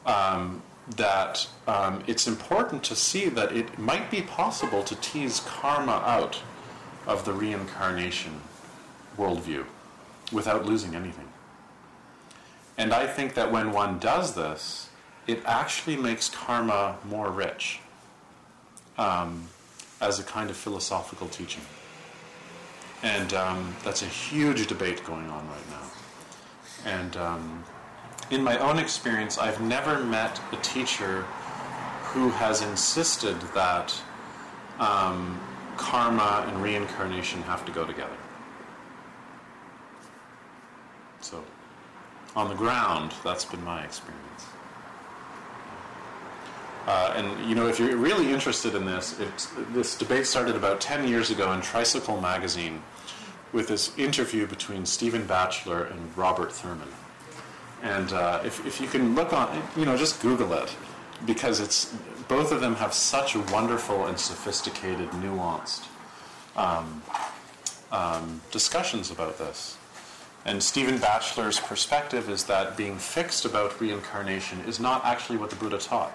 um, 0.08 0.64
that 0.96 1.48
um, 1.68 2.02
it's 2.08 2.28
important 2.28 2.82
to 2.84 2.96
see 2.96 3.30
that 3.30 3.52
it 3.52 3.78
might 3.78 4.10
be 4.10 4.22
possible 4.22 4.82
to 4.84 4.96
tease 4.96 5.42
karma 5.42 6.02
out 6.06 6.42
of 7.06 7.26
the 7.26 7.34
reincarnation 7.34 8.42
worldview 9.18 9.66
without 10.32 10.66
losing 10.66 10.96
anything. 10.96 11.28
And 12.78 12.94
I 12.94 13.06
think 13.06 13.34
that 13.34 13.52
when 13.52 13.72
one 13.72 14.00
does 14.00 14.36
this, 14.36 14.90
it 15.26 15.42
actually 15.46 15.98
makes 15.98 16.30
karma 16.30 16.98
more 17.04 17.30
rich 17.30 17.80
um, 18.98 19.48
as 20.00 20.20
a 20.20 20.24
kind 20.24 20.50
of 20.50 20.56
philosophical 20.56 21.28
teaching. 21.28 21.64
And 23.04 23.34
um, 23.34 23.76
that's 23.84 24.02
a 24.02 24.08
huge 24.08 24.68
debate 24.68 25.04
going 25.04 25.30
on 25.30 25.48
right 25.50 25.70
now. 25.70 25.92
And 26.86 27.18
um, 27.18 27.64
in 28.30 28.44
my 28.44 28.58
own 28.58 28.78
experience, 28.80 29.38
I've 29.38 29.62
never 29.62 30.04
met 30.04 30.40
a 30.52 30.58
teacher 30.58 31.22
who 32.12 32.30
has 32.30 32.62
insisted 32.62 33.40
that 33.54 33.94
um, 34.80 35.40
karma 35.78 36.46
and 36.48 36.62
reincarnation 36.62 37.42
have 37.44 37.66
to 37.66 37.72
go 37.72 37.86
together. 37.86 38.18
So, 41.22 41.44
on 42.36 42.50
the 42.50 42.56
ground, 42.56 43.14
that's 43.24 43.46
been 43.46 43.64
my 43.64 43.84
experience. 43.84 44.46
Uh, 46.86 47.14
and 47.18 47.50
you 47.50 47.56
know, 47.56 47.68
if 47.68 47.80
you're 47.80 47.98
really 47.98 48.32
interested 48.32 48.74
in 48.74 48.86
this, 48.86 49.20
this 49.74 49.98
debate 49.98 50.26
started 50.26 50.56
about 50.56 50.80
10 50.80 51.08
years 51.08 51.30
ago 51.32 51.52
in 51.52 51.62
Tricycle 51.62 52.22
magazine 52.22 52.82
with 53.52 53.68
this 53.68 53.98
interview 53.98 54.48
between 54.48 54.86
Stephen 54.86 55.26
Batchelor 55.26 55.84
and 55.84 56.18
Robert 56.18 56.52
Thurman. 56.52 56.88
And 57.84 58.12
uh, 58.12 58.42
if, 58.44 58.66
if 58.66 58.82
you 58.82 58.88
can 58.88 59.16
look 59.16 59.34
on, 59.34 59.62
you 59.76 59.86
know, 59.86 59.96
just 59.98 60.22
Google 60.22 60.54
it 60.54 60.76
because 61.26 61.60
it's 61.60 61.94
both 62.28 62.52
of 62.52 62.62
them 62.62 62.76
have 62.76 62.94
such 62.94 63.36
wonderful 63.36 64.08
and 64.08 64.20
sophisticated, 64.20 65.10
nuanced 65.12 65.86
um, 66.56 67.02
um, 67.92 68.42
discussions 68.52 69.12
about 69.12 69.38
this. 69.38 69.78
And 70.46 70.62
Stephen 70.62 70.98
Batchelor's 70.98 71.60
perspective 71.60 72.30
is 72.30 72.46
that 72.46 72.78
being 72.78 72.98
fixed 72.98 73.46
about 73.46 73.80
reincarnation 73.82 74.62
is 74.62 74.80
not 74.80 75.04
actually 75.06 75.38
what 75.38 75.50
the 75.50 75.56
Buddha 75.56 75.78
taught. 75.78 76.14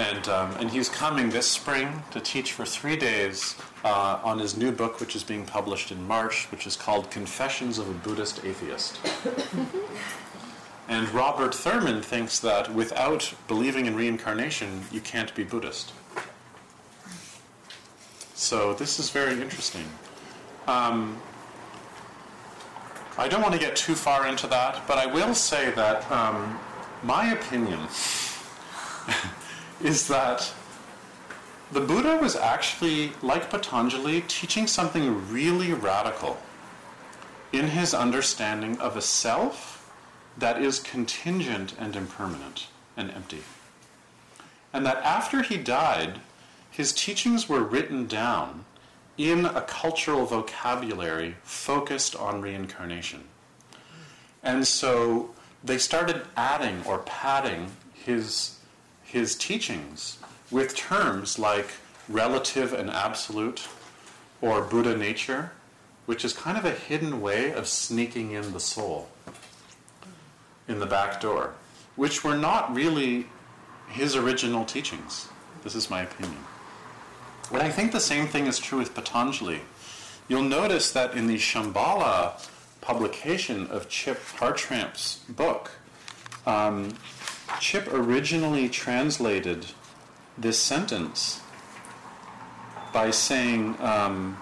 And, 0.00 0.28
um, 0.28 0.56
and 0.58 0.70
he's 0.70 0.88
coming 0.88 1.28
this 1.28 1.46
spring 1.46 2.02
to 2.12 2.20
teach 2.20 2.54
for 2.54 2.64
three 2.64 2.96
days 2.96 3.54
uh, 3.84 4.18
on 4.24 4.38
his 4.38 4.56
new 4.56 4.72
book, 4.72 4.98
which 4.98 5.14
is 5.14 5.22
being 5.22 5.44
published 5.44 5.92
in 5.92 6.08
March, 6.08 6.50
which 6.50 6.66
is 6.66 6.74
called 6.74 7.10
Confessions 7.10 7.76
of 7.76 7.86
a 7.86 7.92
Buddhist 7.92 8.42
Atheist. 8.42 8.98
And 10.88 11.06
Robert 11.10 11.54
Thurman 11.54 12.00
thinks 12.00 12.38
that 12.40 12.72
without 12.72 13.34
believing 13.46 13.84
in 13.84 13.94
reincarnation, 13.94 14.84
you 14.90 15.02
can't 15.02 15.34
be 15.34 15.44
Buddhist. 15.44 15.92
So 18.32 18.72
this 18.72 18.98
is 18.98 19.10
very 19.10 19.38
interesting. 19.38 19.84
Um, 20.66 21.20
I 23.18 23.28
don't 23.28 23.42
want 23.42 23.52
to 23.52 23.60
get 23.60 23.76
too 23.76 23.94
far 23.94 24.26
into 24.26 24.46
that, 24.46 24.80
but 24.88 24.96
I 24.96 25.04
will 25.04 25.34
say 25.34 25.70
that 25.72 26.10
um, 26.10 26.58
my 27.02 27.32
opinion 27.32 27.80
is 29.82 30.08
that 30.08 30.52
the 31.72 31.80
Buddha 31.80 32.16
was 32.16 32.36
actually, 32.36 33.12
like 33.22 33.50
Patanjali, 33.50 34.22
teaching 34.22 34.66
something 34.66 35.30
really 35.30 35.72
radical 35.72 36.38
in 37.52 37.68
his 37.68 37.94
understanding 37.94 38.78
of 38.78 38.96
a 38.96 39.02
self 39.02 39.90
that 40.36 40.60
is 40.60 40.80
contingent 40.80 41.74
and 41.78 41.96
impermanent 41.96 42.68
and 42.96 43.10
empty. 43.10 43.42
And 44.72 44.86
that 44.86 44.98
after 44.98 45.42
he 45.42 45.56
died, 45.56 46.20
his 46.70 46.92
teachings 46.92 47.48
were 47.48 47.62
written 47.62 48.06
down 48.06 48.64
in 49.16 49.44
a 49.44 49.62
cultural 49.62 50.24
vocabulary 50.24 51.36
focused 51.42 52.16
on 52.16 52.40
reincarnation. 52.40 53.24
And 54.42 54.66
so 54.66 55.34
they 55.62 55.78
started 55.78 56.22
adding 56.36 56.82
or 56.86 56.98
padding 57.00 57.72
his, 57.92 58.56
his 59.10 59.34
teachings 59.34 60.18
with 60.52 60.76
terms 60.76 61.36
like 61.36 61.72
relative 62.08 62.72
and 62.72 62.88
absolute 62.88 63.66
or 64.40 64.62
Buddha 64.62 64.96
nature, 64.96 65.50
which 66.06 66.24
is 66.24 66.32
kind 66.32 66.56
of 66.56 66.64
a 66.64 66.70
hidden 66.70 67.20
way 67.20 67.52
of 67.52 67.66
sneaking 67.66 68.30
in 68.32 68.52
the 68.52 68.60
soul 68.60 69.08
in 70.68 70.78
the 70.78 70.86
back 70.86 71.20
door, 71.20 71.54
which 71.96 72.22
were 72.22 72.36
not 72.36 72.72
really 72.72 73.26
his 73.88 74.14
original 74.14 74.64
teachings. 74.64 75.28
This 75.64 75.74
is 75.74 75.90
my 75.90 76.02
opinion. 76.02 76.44
And 77.52 77.60
I 77.60 77.68
think 77.68 77.90
the 77.90 78.00
same 78.00 78.28
thing 78.28 78.46
is 78.46 78.60
true 78.60 78.78
with 78.78 78.94
Patanjali. 78.94 79.62
You'll 80.28 80.42
notice 80.42 80.92
that 80.92 81.14
in 81.14 81.26
the 81.26 81.36
Shambhala 81.36 82.48
publication 82.80 83.66
of 83.66 83.88
Chip 83.88 84.20
Hartranft's 84.36 85.16
book, 85.28 85.72
um, 86.46 86.94
Chip 87.58 87.92
originally 87.92 88.68
translated 88.68 89.66
this 90.38 90.58
sentence 90.58 91.40
by 92.92 93.10
saying, 93.10 93.76
um, 93.80 94.40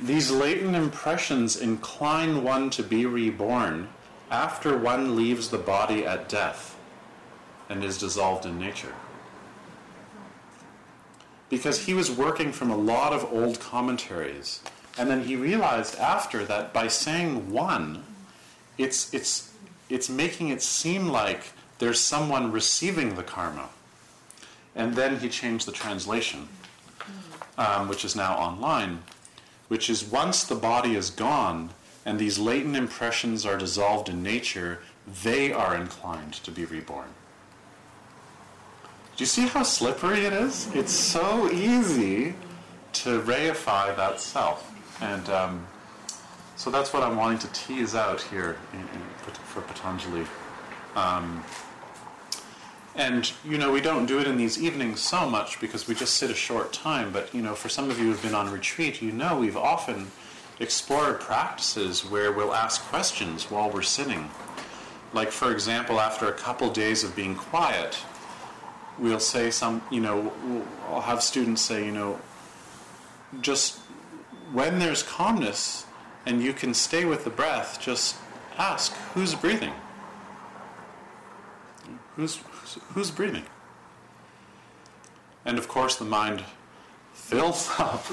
These 0.00 0.30
latent 0.30 0.74
impressions 0.74 1.56
incline 1.56 2.42
one 2.42 2.68
to 2.70 2.82
be 2.82 3.06
reborn 3.06 3.88
after 4.30 4.76
one 4.76 5.14
leaves 5.16 5.48
the 5.48 5.58
body 5.58 6.04
at 6.04 6.28
death 6.28 6.76
and 7.68 7.84
is 7.84 7.98
dissolved 7.98 8.44
in 8.44 8.58
nature. 8.58 8.94
Because 11.48 11.84
he 11.84 11.94
was 11.94 12.10
working 12.10 12.50
from 12.52 12.70
a 12.70 12.76
lot 12.76 13.12
of 13.12 13.24
old 13.32 13.60
commentaries. 13.60 14.60
And 14.98 15.08
then 15.08 15.24
he 15.24 15.36
realized 15.36 15.98
after 15.98 16.44
that 16.46 16.72
by 16.72 16.88
saying 16.88 17.50
one, 17.50 18.04
it's, 18.76 19.14
it's, 19.14 19.53
it's 19.88 20.08
making 20.08 20.48
it 20.48 20.62
seem 20.62 21.08
like 21.08 21.52
there's 21.78 22.00
someone 22.00 22.52
receiving 22.52 23.14
the 23.14 23.22
karma. 23.22 23.68
And 24.74 24.94
then 24.94 25.18
he 25.18 25.28
changed 25.28 25.66
the 25.66 25.72
translation, 25.72 26.48
um, 27.58 27.88
which 27.88 28.04
is 28.04 28.16
now 28.16 28.36
online, 28.36 29.02
which 29.68 29.88
is 29.88 30.04
once 30.04 30.44
the 30.44 30.54
body 30.54 30.96
is 30.96 31.10
gone 31.10 31.70
and 32.04 32.18
these 32.18 32.38
latent 32.38 32.76
impressions 32.76 33.46
are 33.46 33.56
dissolved 33.56 34.08
in 34.08 34.22
nature, 34.22 34.80
they 35.22 35.52
are 35.52 35.76
inclined 35.76 36.34
to 36.34 36.50
be 36.50 36.64
reborn. 36.64 37.08
Do 39.16 39.22
you 39.22 39.26
see 39.26 39.46
how 39.46 39.62
slippery 39.62 40.24
it 40.24 40.32
is? 40.32 40.68
It's 40.74 40.92
so 40.92 41.50
easy 41.50 42.34
to 42.94 43.20
reify 43.22 43.96
that 43.96 44.20
self. 44.20 44.72
And 45.00 45.28
um, 45.30 45.66
so 46.56 46.70
that's 46.70 46.92
what 46.92 47.02
I'm 47.02 47.16
wanting 47.16 47.38
to 47.38 47.48
tease 47.52 47.94
out 47.94 48.20
here 48.22 48.56
in, 48.72 48.80
in, 48.80 49.34
for 49.44 49.60
Patanjali. 49.62 50.26
Um, 50.94 51.44
and 52.96 53.32
you 53.44 53.58
know, 53.58 53.72
we 53.72 53.80
don't 53.80 54.06
do 54.06 54.20
it 54.20 54.26
in 54.26 54.36
these 54.36 54.62
evenings 54.62 55.00
so 55.00 55.28
much 55.28 55.60
because 55.60 55.88
we 55.88 55.94
just 55.94 56.14
sit 56.14 56.30
a 56.30 56.34
short 56.34 56.72
time. 56.72 57.12
But 57.12 57.34
you 57.34 57.42
know, 57.42 57.54
for 57.54 57.68
some 57.68 57.90
of 57.90 57.98
you 57.98 58.06
who've 58.06 58.22
been 58.22 58.34
on 58.34 58.50
retreat, 58.50 59.02
you 59.02 59.10
know 59.10 59.38
we've 59.38 59.56
often 59.56 60.10
explored 60.60 61.20
practices 61.20 62.04
where 62.04 62.30
we'll 62.30 62.54
ask 62.54 62.82
questions 62.82 63.50
while 63.50 63.70
we're 63.70 63.82
sitting. 63.82 64.30
Like, 65.12 65.30
for 65.30 65.52
example, 65.52 66.00
after 66.00 66.28
a 66.28 66.32
couple 66.32 66.70
days 66.70 67.04
of 67.04 67.14
being 67.16 67.34
quiet, 67.34 67.98
we'll 68.98 69.20
say 69.20 69.50
some, 69.50 69.82
you 69.90 70.00
know, 70.00 70.32
I'll 70.88 71.00
have 71.00 71.22
students 71.22 71.62
say, 71.62 71.84
you 71.84 71.92
know, 71.92 72.20
just 73.40 73.78
when 74.52 74.78
there's 74.78 75.02
calmness 75.02 75.86
and 76.26 76.42
you 76.42 76.52
can 76.52 76.74
stay 76.74 77.04
with 77.04 77.24
the 77.24 77.30
breath, 77.30 77.80
just 77.80 78.16
ask, 78.56 78.92
who's 79.14 79.34
breathing? 79.34 79.72
Who's, 82.16 82.40
who's 82.92 83.10
breathing? 83.10 83.44
And 85.44 85.58
of 85.58 85.68
course, 85.68 85.96
the 85.96 86.04
mind 86.04 86.44
fills 87.12 87.70
up 87.78 88.04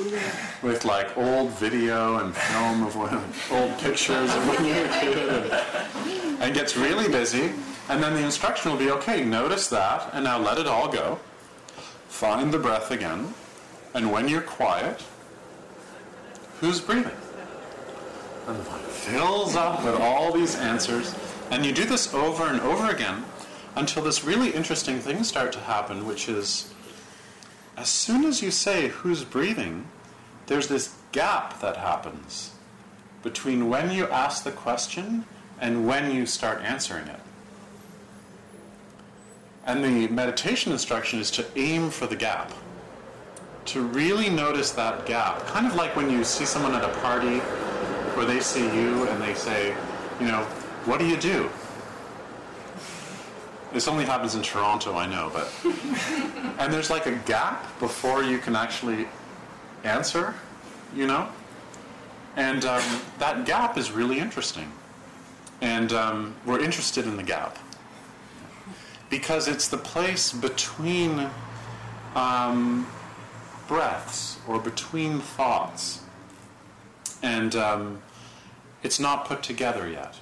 with 0.62 0.86
like 0.86 1.17
old 1.17 1.52
video 1.52 2.17
and 2.17 2.36
film 2.36 2.84
of 2.84 2.95
when, 2.95 3.60
old 3.60 3.78
pictures 3.80 4.34
of 4.34 4.47
when 4.47 4.65
you 4.65 4.74
were 4.74 4.86
a 4.86 5.00
kid 5.00 5.17
and, 5.17 6.41
and 6.41 6.54
gets 6.54 6.76
really 6.76 7.08
busy. 7.08 7.52
And 7.89 8.02
then 8.02 8.13
the 8.13 8.24
instruction 8.24 8.71
will 8.71 8.80
be 8.80 8.91
okay, 8.91 9.24
notice 9.24 9.67
that, 9.69 10.10
and 10.13 10.24
now 10.24 10.38
let 10.39 10.58
it 10.58 10.67
all 10.67 10.88
go. 10.88 11.19
Find 12.08 12.52
the 12.52 12.60
breath 12.60 12.91
again. 12.91 13.34
And 13.93 14.12
when 14.12 14.28
you're 14.28 14.41
quiet, 14.41 15.04
who's 16.60 16.80
breathing? 16.80 17.12
Fills 18.56 19.56
up 19.56 19.84
with 19.84 19.96
all 19.96 20.32
these 20.32 20.56
answers. 20.56 21.16
And 21.50 21.66
you 21.66 21.72
do 21.72 21.86
this 21.86 22.14
over 22.14 22.46
and 22.46 22.62
over 22.62 22.90
again 22.90 23.26
until 23.76 24.04
this 24.04 24.24
really 24.24 24.52
interesting 24.52 25.00
thing 25.00 25.24
start 25.24 25.52
to 25.54 25.60
happen, 25.60 26.06
which 26.06 26.30
is 26.30 26.74
as 27.78 27.90
soon 27.90 28.26
as 28.26 28.42
you 28.42 28.52
say 28.52 28.90
who's 28.90 29.24
breathing, 29.24 29.88
there's 30.48 30.68
this 30.68 30.96
gap 31.12 31.60
that 31.62 31.78
happens 31.78 32.52
between 33.24 33.70
when 33.70 33.92
you 33.92 34.06
ask 34.08 34.44
the 34.44 34.52
question 34.52 35.26
and 35.60 35.88
when 35.88 36.14
you 36.14 36.26
start 36.26 36.62
answering 36.62 37.08
it. 37.08 37.20
And 39.66 39.84
the 39.84 40.08
meditation 40.08 40.72
instruction 40.72 41.20
is 41.20 41.30
to 41.32 41.46
aim 41.56 41.90
for 41.90 42.08
the 42.08 42.16
gap. 42.16 42.52
To 43.66 43.82
really 43.82 44.30
notice 44.30 44.72
that 44.72 45.06
gap. 45.06 45.46
Kind 45.48 45.68
of 45.68 45.76
like 45.76 45.96
when 45.96 46.10
you 46.10 46.24
see 46.24 46.46
someone 46.46 46.74
at 46.74 46.84
a 46.84 47.00
party 47.00 47.42
where 48.15 48.26
they 48.26 48.39
see 48.39 48.63
you 48.63 49.08
and 49.08 49.21
they 49.21 49.34
say, 49.34 49.76
you 50.19 50.28
know, 50.28 50.43
what 50.86 51.00
do 51.00 51.08
you 51.08 51.17
do? 51.17 51.50
This 53.74 53.88
only 53.88 54.06
happens 54.06 54.36
in 54.36 54.41
Toronto, 54.41 54.96
I 54.96 55.08
know, 55.08 55.31
but. 55.33 55.52
and 56.60 56.73
there's 56.73 56.90
like 56.90 57.06
a 57.06 57.15
gap 57.25 57.79
before 57.79 58.23
you 58.23 58.38
can 58.38 58.56
actually 58.56 59.08
answer, 59.83 60.36
you 60.94 61.08
know? 61.08 61.29
And 62.36 62.65
um, 62.65 62.83
that 63.19 63.46
gap 63.46 63.77
is 63.77 63.92
really 63.92 64.19
interesting. 64.19 64.71
And 65.62 65.94
um, 65.94 66.36
we're 66.46 66.60
interested 66.60 67.06
in 67.06 67.17
the 67.17 67.23
gap. 67.23 67.58
Because 69.10 69.48
it's 69.48 69.67
the 69.67 69.77
place 69.77 70.31
between 70.31 71.29
um, 72.15 72.88
breaths 73.67 74.40
or 74.48 74.60
between 74.60 75.19
thoughts. 75.19 76.00
And 77.22 77.56
um, 77.56 78.02
it's 78.84 79.00
not 79.00 79.26
put 79.26 79.44
together 79.44 79.90
yet. 79.90 80.15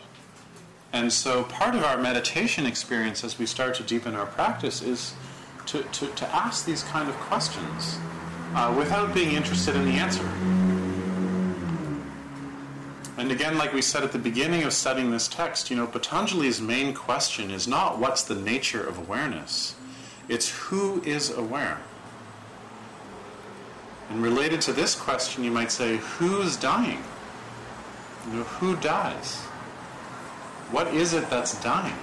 And 0.92 1.14
so 1.14 1.44
part 1.44 1.76
of 1.76 1.84
our 1.84 1.98
meditation 1.98 2.66
experience 2.66 3.24
as 3.24 3.38
we 3.38 3.46
start 3.46 3.76
to 3.76 3.84
deepen 3.84 4.16
our 4.16 4.26
practice 4.26 4.82
is 4.82 5.14
to, 5.68 5.84
to, 5.84 6.08
to 6.08 6.28
ask 6.36 6.66
these 6.66 6.84
kind 6.84 7.08
of 7.08 7.16
questions 7.16 8.00
uh, 8.56 8.74
without 8.76 9.14
being 9.14 9.32
interested 9.36 9.76
in 9.76 9.86
the 9.86 9.92
answer. 9.92 10.28
And 13.20 13.32
again, 13.32 13.58
like 13.58 13.74
we 13.74 13.82
said 13.82 14.04
at 14.04 14.14
the 14.14 14.18
beginning 14.18 14.64
of 14.64 14.74
studying 14.74 15.12
this 15.12 15.28
text, 15.28 15.70
you 15.70 15.76
know, 15.76 15.86
Patanjali's 15.86 16.62
main 16.62 16.94
question 16.94 17.52
is 17.52 17.68
not 17.68 18.00
what's 18.00 18.24
the 18.24 18.36
nature 18.36 18.82
of 18.82 18.98
awareness, 18.98 19.76
it's 20.28 20.50
who 20.50 21.04
is 21.04 21.30
aware. 21.30 21.80
And 24.10 24.24
related 24.24 24.62
to 24.62 24.74
this 24.74 24.96
question, 24.96 25.44
you 25.44 25.52
might 25.52 25.72
say, 25.72 25.98
who's 25.98 26.56
dying? 26.58 27.04
You 28.28 28.38
know, 28.38 28.44
who 28.44 28.76
dies? 28.78 29.38
What 30.72 30.88
is 30.94 31.14
it 31.14 31.30
that's 31.30 31.62
dying? 31.64 31.96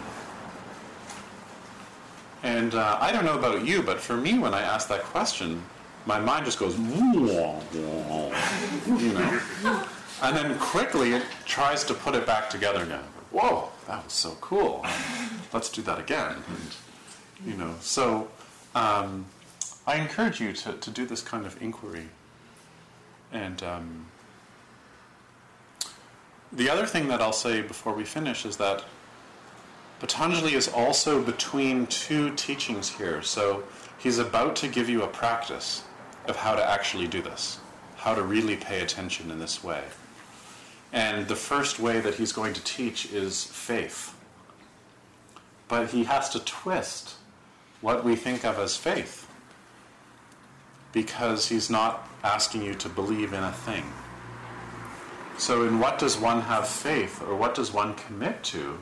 And 2.42 2.74
uh, 2.74 2.98
I 3.00 3.10
don't 3.12 3.24
know 3.24 3.38
about 3.38 3.64
you, 3.64 3.82
but 3.82 3.98
for 3.98 4.16
me, 4.16 4.38
when 4.38 4.54
I 4.54 4.62
ask 4.62 4.88
that 4.88 5.02
question, 5.02 5.62
my 6.04 6.20
mind 6.20 6.44
just 6.44 6.58
goes, 6.58 6.78
you 6.78 6.92
know. 9.12 9.40
and 10.22 10.36
then 10.36 10.56
quickly 10.58 11.12
it 11.14 11.24
tries 11.44 11.82
to 11.84 11.94
put 11.94 12.14
it 12.14 12.24
back 12.24 12.48
together 12.48 12.84
again. 12.84 13.02
Whoa, 13.32 13.68
that 13.88 14.04
was 14.04 14.12
so 14.12 14.36
cool. 14.40 14.86
Let's 15.52 15.68
do 15.68 15.82
that 15.82 15.98
again. 15.98 16.36
And, 16.36 17.50
you 17.50 17.56
know, 17.56 17.74
so 17.80 18.28
um, 18.76 19.26
I 19.86 19.96
encourage 19.96 20.40
you 20.40 20.52
to, 20.52 20.72
to 20.72 20.90
do 20.90 21.06
this 21.06 21.22
kind 21.22 21.46
of 21.46 21.60
inquiry. 21.62 22.08
And 23.32 23.62
um, 23.62 24.06
the 26.52 26.68
other 26.68 26.86
thing 26.86 27.06
that 27.08 27.20
I'll 27.20 27.32
say 27.32 27.62
before 27.62 27.94
we 27.94 28.04
finish 28.04 28.44
is 28.44 28.56
that 28.56 28.84
Patanjali 30.00 30.54
is 30.54 30.68
also 30.68 31.22
between 31.22 31.86
two 31.86 32.34
teachings 32.34 32.88
here. 32.88 33.22
So 33.22 33.62
he's 33.98 34.18
about 34.18 34.56
to 34.56 34.68
give 34.68 34.88
you 34.88 35.02
a 35.02 35.08
practice 35.08 35.84
of 36.26 36.36
how 36.36 36.56
to 36.56 36.68
actually 36.68 37.06
do 37.06 37.22
this, 37.22 37.60
how 37.96 38.14
to 38.14 38.22
really 38.22 38.56
pay 38.56 38.80
attention 38.80 39.30
in 39.30 39.38
this 39.38 39.62
way. 39.62 39.84
And 40.92 41.28
the 41.28 41.36
first 41.36 41.78
way 41.78 42.00
that 42.00 42.14
he's 42.14 42.32
going 42.32 42.54
to 42.54 42.64
teach 42.64 43.12
is 43.12 43.44
faith. 43.44 44.14
But 45.68 45.90
he 45.90 46.04
has 46.04 46.28
to 46.30 46.40
twist 46.40 47.14
what 47.80 48.04
we 48.04 48.16
think 48.16 48.44
of 48.44 48.58
as 48.58 48.76
faith 48.76 49.25
because 50.96 51.48
he's 51.50 51.68
not 51.68 52.08
asking 52.24 52.62
you 52.62 52.74
to 52.74 52.88
believe 52.88 53.34
in 53.34 53.44
a 53.44 53.52
thing. 53.52 53.84
So, 55.36 55.64
in 55.64 55.78
what 55.78 55.98
does 55.98 56.16
one 56.16 56.40
have 56.40 56.66
faith, 56.66 57.20
or 57.20 57.36
what 57.36 57.54
does 57.54 57.70
one 57.70 57.92
commit 57.94 58.42
to, 58.44 58.78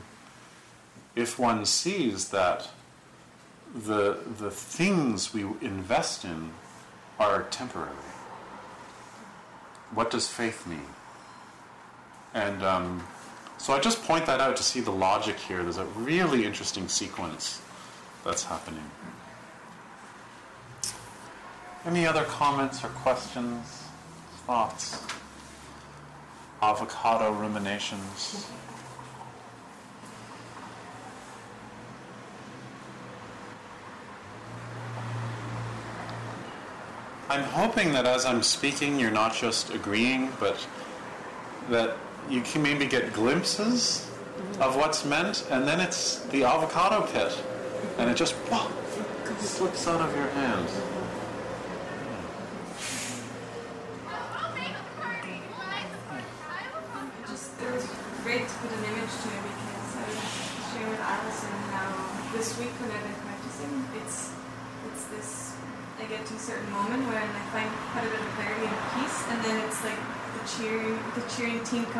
if 1.13 1.37
one 1.37 1.65
sees 1.65 2.29
that 2.29 2.69
the, 3.75 4.19
the 4.39 4.49
things 4.49 5.33
we 5.33 5.41
invest 5.59 6.23
in 6.23 6.51
are 7.19 7.43
temporary? 7.51 8.07
What 9.93 10.09
does 10.09 10.29
faith 10.29 10.65
mean? 10.65 10.87
And 12.33 12.63
um, 12.63 13.05
so 13.57 13.73
I 13.73 13.81
just 13.81 14.01
point 14.05 14.25
that 14.27 14.39
out 14.39 14.55
to 14.55 14.63
see 14.63 14.79
the 14.79 14.91
logic 14.91 15.37
here. 15.37 15.63
There's 15.63 15.75
a 15.75 15.85
really 15.97 16.45
interesting 16.45 16.87
sequence 16.87 17.61
that's 18.23 18.45
happening. 18.45 18.89
Any 21.85 22.07
other 22.07 22.23
comments 22.23 22.83
or 22.83 22.87
questions, 22.87 23.83
thoughts? 24.47 25.03
Avocado 26.59 27.31
ruminations? 27.31 28.47
I'm 37.29 37.43
hoping 37.43 37.91
that 37.93 38.07
as 38.07 38.25
I'm 38.25 38.41
speaking, 38.41 38.99
you're 38.99 39.11
not 39.11 39.35
just 39.35 39.69
agreeing, 39.71 40.31
but 40.39 40.65
that 41.69 41.97
you 42.29 42.41
can 42.41 42.63
maybe 42.63 42.87
get 42.87 43.13
glimpses 43.13 44.09
of 44.59 44.75
what's 44.75 45.05
meant, 45.05 45.45
and 45.51 45.67
then 45.67 45.79
it's 45.79 46.21
the 46.27 46.45
avocado 46.45 47.05
pit, 47.05 47.37
and 47.99 48.09
it 48.09 48.15
just 48.15 48.33
whoa, 48.49 48.71
slips 49.37 49.87
out 49.87 50.01
of 50.01 50.15
your 50.15 50.29
hand. 50.29 50.67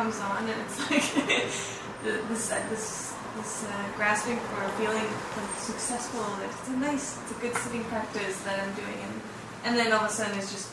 Comes 0.06 0.20
on, 0.20 0.48
and 0.48 0.60
it's 0.62 0.78
like 0.90 1.26
this 2.04 2.52
uh, 2.52 2.62
this 2.70 3.14
this 3.36 3.64
uh, 3.64 3.88
grasping 3.96 4.38
for 4.38 4.62
a 4.62 4.68
feeling 4.78 5.02
like 5.36 5.58
successful. 5.58 6.24
It's 6.44 6.68
a 6.68 6.76
nice, 6.76 7.18
it's 7.22 7.36
a 7.36 7.40
good 7.40 7.54
sitting 7.56 7.84
practice 7.84 8.40
that 8.42 8.60
I'm 8.60 8.72
doing, 8.74 8.98
and 9.02 9.20
and 9.64 9.76
then 9.76 9.92
all 9.92 10.04
of 10.04 10.10
a 10.10 10.14
sudden 10.14 10.38
it's 10.38 10.52
just 10.52 10.70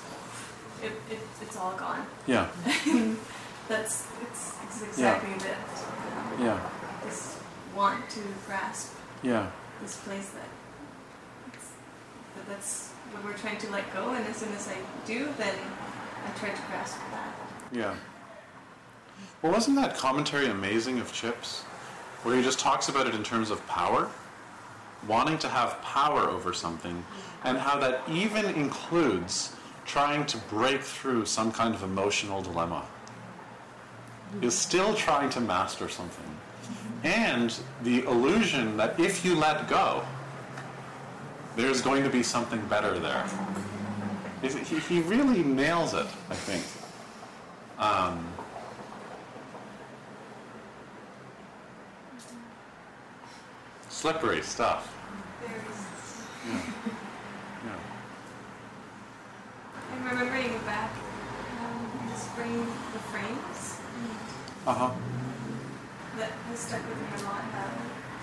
it, 0.84 0.92
it 1.10 1.20
it's 1.42 1.58
all 1.58 1.74
gone. 1.74 2.06
Yeah, 2.28 2.48
That's 3.70 4.06
it's, 4.22 4.54
it's 4.64 4.84
exactly 4.84 5.34
that. 5.48 5.68
Um, 6.18 6.46
yeah, 6.46 6.70
This 7.04 7.40
want 7.76 8.08
to 8.12 8.22
grasp 8.46 8.94
yeah, 9.24 9.50
this 9.82 9.96
place 9.98 10.30
that, 10.30 10.50
it's, 11.54 11.70
that 12.36 12.48
that's 12.50 12.92
what 13.12 13.24
we're 13.26 13.38
trying 13.38 13.58
to 13.58 13.72
let 13.72 13.92
go, 13.94 14.12
and 14.12 14.28
as 14.28 14.38
soon 14.38 14.54
as 14.54 14.68
I 14.68 14.78
do, 15.08 15.34
then 15.40 15.56
I 16.28 16.38
try 16.38 16.50
to 16.50 16.62
grasp 16.70 16.98
that. 17.12 17.34
yeah. 17.72 17.96
Well, 19.44 19.52
wasn't 19.52 19.76
that 19.76 19.98
commentary 19.98 20.48
amazing 20.48 21.00
of 21.00 21.12
Chips? 21.12 21.64
Where 22.24 22.38
he 22.38 22.42
just 22.42 22.60
talks 22.60 22.88
about 22.88 23.08
it 23.08 23.14
in 23.14 23.24
terms 23.24 23.52
of 23.52 23.66
power, 23.68 24.10
wanting 25.06 25.38
to 25.40 25.50
have 25.50 25.82
power 25.82 26.30
over 26.30 26.54
something, 26.54 27.04
and 27.44 27.58
how 27.58 27.78
that 27.80 28.02
even 28.10 28.46
includes 28.46 29.54
trying 29.86 30.26
to 30.28 30.38
break 30.50 30.82
through 30.82 31.26
some 31.26 31.52
kind 31.52 31.76
of 31.76 31.84
emotional 31.84 32.42
dilemma. 32.42 32.86
Is 34.42 34.58
still 34.58 34.96
trying 34.96 35.30
to 35.32 35.42
master 35.42 35.90
something. 35.90 36.38
And 37.04 37.54
the 37.84 38.06
illusion 38.06 38.78
that 38.78 38.98
if 38.98 39.26
you 39.26 39.36
let 39.36 39.68
go, 39.68 40.06
there's 41.58 41.82
going 41.82 42.04
to 42.04 42.10
be 42.10 42.24
something 42.24 42.66
better 42.68 42.98
there. 42.98 43.26
He, 44.42 45.02
really 45.02 45.44
nails 45.44 45.94
it, 45.94 46.08
I 46.30 46.36
think. 46.36 46.64
Um, 47.78 48.34
slippery 54.04 54.42
stuff. 54.42 54.94
There's, 55.40 55.80
Yeah. 56.46 56.60
Yeah. 57.64 57.80
I'm 59.94 60.04
remembering 60.10 60.60
back 60.66 60.92
um, 61.64 62.02
in 62.02 62.10
the 62.10 62.18
spring, 62.18 62.68
the 62.92 63.00
frames 63.00 63.80
Uh 64.68 64.74
huh. 64.74 64.92
that 66.18 66.32
has 66.50 66.60
stuck 66.60 66.82
with 66.90 66.98
me 66.98 67.08
a 67.16 67.24
lot. 67.24 67.44
How 67.56 67.64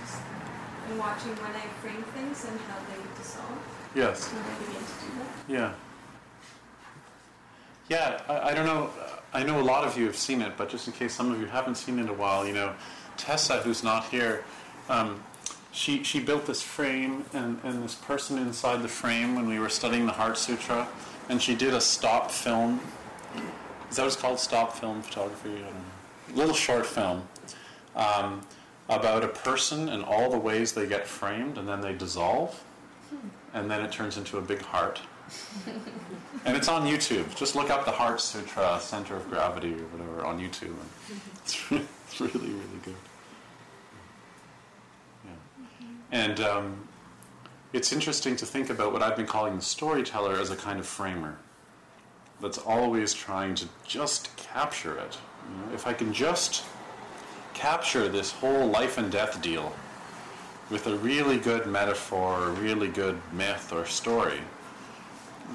just 0.05 0.20
in 0.91 0.99
watching 0.99 1.35
when 1.37 1.53
I 1.57 1.64
frame 1.81 2.05
things 2.12 2.45
and 2.45 2.61
how 2.68 2.76
they 2.91 3.01
dissolve 3.16 3.59
Yes. 3.95 4.28
when 4.35 4.45
I 4.45 4.59
begin 4.59 4.83
to 4.85 4.97
do 5.01 5.09
that. 5.16 5.33
Yeah. 5.49 5.72
Yeah, 7.89 8.20
I, 8.28 8.51
I 8.51 8.55
don't 8.55 8.66
know. 8.66 8.91
I 9.33 9.45
know 9.45 9.59
a 9.59 9.64
lot 9.64 9.85
of 9.85 9.97
you 9.97 10.05
have 10.05 10.16
seen 10.16 10.43
it, 10.43 10.59
but 10.59 10.68
just 10.68 10.89
in 10.89 10.93
case 10.93 11.14
some 11.14 11.33
of 11.33 11.41
you 11.41 11.47
haven't 11.47 11.76
seen 11.76 11.99
it 11.99 12.03
in 12.03 12.09
a 12.11 12.12
while, 12.12 12.47
you 12.47 12.53
know, 12.53 12.74
Tessa, 13.16 13.62
who's 13.62 13.83
not 13.83 14.05
here, 14.11 14.45
um, 14.91 15.22
she, 15.73 16.03
she 16.03 16.21
built 16.21 16.47
this 16.47 16.62
frame 16.62 17.25
and, 17.33 17.59
and 17.64 17.83
this 17.83 17.95
person 17.95 18.39
inside 18.39 18.83
the 18.83 18.89
frame 18.89 19.35
when 19.35 19.49
we 19.49 19.59
were 19.59 19.68
studying 19.68 20.07
the 20.07 20.12
Heart 20.12 20.39
Sutra, 20.39 20.89
and 21.29 21.41
she 21.41 21.55
did 21.55 21.75
a 21.75 21.81
stop 21.81 22.31
film. 22.31 22.81
Is 23.89 23.97
that 23.97 24.03
what 24.03 24.12
it's 24.12 24.16
called? 24.16 24.39
Stop 24.39 24.75
film 24.75 25.03
photography? 25.03 25.51
I 25.51 25.61
don't 25.61 25.75
know. 25.75 26.35
Little 26.35 26.55
short 26.55 26.87
film 26.87 27.23
um, 27.97 28.41
about 28.89 29.25
a 29.25 29.29
person 29.29 29.89
and 29.89 30.05
all 30.05 30.31
the 30.31 30.39
ways 30.39 30.73
they 30.73 30.87
get 30.87 31.07
framed, 31.07 31.59
and 31.59 31.68
then 31.68 31.81
they 31.81 31.95
dissolve, 31.95 32.62
and 33.55 33.71
then 33.71 33.81
it 33.81 33.93
turns 33.93 34.16
into 34.16 34.39
a 34.39 34.43
big 34.43 34.62
heart. 34.62 35.01
And 36.45 36.57
it's 36.57 36.68
on 36.68 36.87
YouTube. 36.87 37.35
Just 37.37 37.55
look 37.55 37.68
up 37.68 37.85
the 37.85 37.91
Heart 37.91 38.21
Sutra, 38.21 38.79
Center 38.81 39.16
of 39.16 39.29
Gravity, 39.29 39.75
or 39.75 39.85
whatever, 39.89 40.25
on 40.25 40.41
YouTube. 40.41 40.73
And 40.73 40.89
it's 41.45 41.71
really, 42.21 42.39
really 42.39 42.81
good. 42.83 42.95
Yeah. 45.25 45.31
And 46.13 46.41
um, 46.41 46.89
it's 47.73 47.93
interesting 47.93 48.37
to 48.37 48.47
think 48.47 48.71
about 48.71 48.93
what 48.93 49.03
I've 49.03 49.17
been 49.17 49.27
calling 49.27 49.57
the 49.57 49.63
storyteller 49.63 50.35
as 50.35 50.51
a 50.51 50.57
kind 50.57 50.81
of 50.81 50.87
framer 50.87 51.37
that's 52.41 52.59
always 52.59 53.13
trying 53.13 53.55
to 53.57 53.67
just 53.87 54.35
capture 54.37 54.97
it. 54.99 55.19
You 55.49 55.67
know, 55.67 55.75
if 55.75 55.87
I 55.87 55.93
can 55.93 56.13
just 56.13 56.65
capture 57.55 58.09
this 58.09 58.33
whole 58.33 58.67
life 58.69 58.99
and 58.99 59.13
death 59.13 59.41
deal 59.43 59.73
with 60.71 60.87
a 60.87 60.97
really 60.97 61.37
good 61.37 61.67
metaphor, 61.67 62.49
a 62.49 62.51
really 62.53 62.89
good 62.89 63.21
myth 63.33 63.73
or 63.73 63.85
story, 63.85 64.41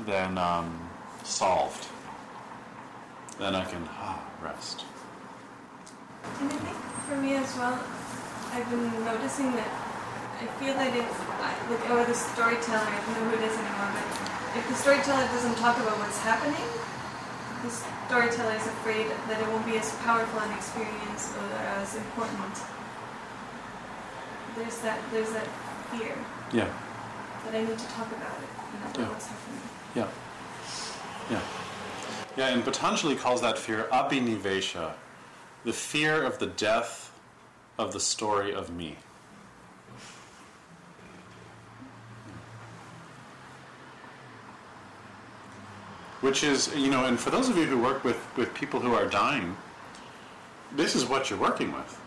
then 0.05 0.37
um, 0.37 0.89
solved. 1.23 1.87
Then 3.39 3.55
I 3.55 3.65
can 3.65 3.87
ah, 3.91 4.23
rest. 4.41 4.83
And 6.39 6.51
I 6.51 6.55
think 6.55 6.77
for 7.07 7.17
me 7.17 7.35
as 7.35 7.55
well, 7.55 7.79
I've 8.51 8.69
been 8.69 9.05
noticing 9.05 9.51
that 9.53 9.84
I 10.35 10.47
feel 10.59 10.73
that 10.75 10.91
if, 10.95 11.07
like, 11.39 11.89
or 11.89 12.03
the 12.03 12.13
storyteller, 12.13 12.83
I 12.83 12.99
don't 12.99 13.15
know 13.15 13.29
who 13.31 13.35
it 13.39 13.47
is 13.47 13.55
anymore, 13.55 13.91
but 13.95 14.05
if 14.59 14.67
the 14.67 14.75
storyteller 14.75 15.23
doesn't 15.31 15.55
talk 15.55 15.77
about 15.79 15.97
what's 15.99 16.19
happening, 16.19 16.67
the 17.63 17.71
storyteller 18.07 18.55
is 18.55 18.67
afraid 18.67 19.07
that 19.29 19.39
it 19.41 19.47
won't 19.47 19.65
be 19.65 19.77
as 19.77 19.95
powerful 20.03 20.39
an 20.39 20.51
experience 20.51 21.31
or 21.39 21.47
as 21.79 21.95
important. 21.95 22.55
There's 24.55 24.77
that, 24.79 24.99
there's 25.11 25.31
that 25.31 25.47
fear 25.91 26.15
Yeah, 26.51 26.67
that 27.45 27.55
I 27.55 27.63
need 27.63 27.77
to 27.77 27.85
talk 27.87 28.11
about 28.11 28.35
it, 28.43 28.51
and 28.75 28.83
about 28.83 28.99
Yeah. 28.99 29.07
what's 29.07 29.27
happening. 29.27 29.61
yeah, 29.95 30.07
yeah. 31.31 31.39
Yeah, 32.37 32.47
and 32.53 32.63
Patanjali 32.63 33.15
calls 33.15 33.41
that 33.41 33.57
fear 33.57 33.87
abhinivesha, 33.91 34.93
the 35.63 35.73
fear 35.73 36.23
of 36.23 36.39
the 36.39 36.47
death 36.47 37.11
of 37.77 37.93
the 37.93 37.99
story 37.99 38.53
of 38.53 38.69
me. 38.69 38.97
Which 46.25 46.43
is, 46.43 46.73
you 46.75 46.89
know, 46.89 47.05
and 47.05 47.19
for 47.19 47.29
those 47.29 47.49
of 47.49 47.55
you 47.55 47.65
who 47.65 47.77
work 47.77 48.03
with, 48.03 48.17
with 48.35 48.51
people 48.55 48.79
who 48.79 48.95
are 48.95 49.05
dying, 49.05 49.55
this 50.75 50.95
is 50.95 51.05
what 51.05 51.29
you're 51.29 51.37
working 51.37 51.71
with, 51.71 52.01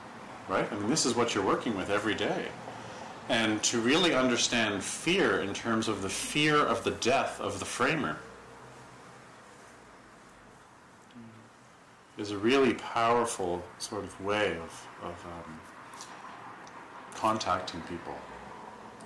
right? 0.48 0.66
I 0.72 0.74
mean, 0.74 0.88
this 0.88 1.06
is 1.06 1.14
what 1.14 1.36
you're 1.36 1.44
working 1.44 1.76
with 1.76 1.88
every 1.88 2.16
day. 2.16 2.46
And 3.28 3.62
to 3.62 3.80
really 3.80 4.16
understand 4.16 4.82
fear 4.82 5.40
in 5.40 5.54
terms 5.54 5.86
of 5.86 6.02
the 6.02 6.08
fear 6.08 6.56
of 6.56 6.82
the 6.82 6.90
death 6.90 7.40
of 7.40 7.60
the 7.60 7.64
framer 7.64 8.18
is 12.18 12.32
a 12.32 12.38
really 12.38 12.74
powerful 12.74 13.62
sort 13.78 14.02
of 14.02 14.20
way 14.20 14.56
of, 14.56 14.88
of 15.04 15.26
um, 15.26 15.60
contacting 17.14 17.82
people 17.82 18.16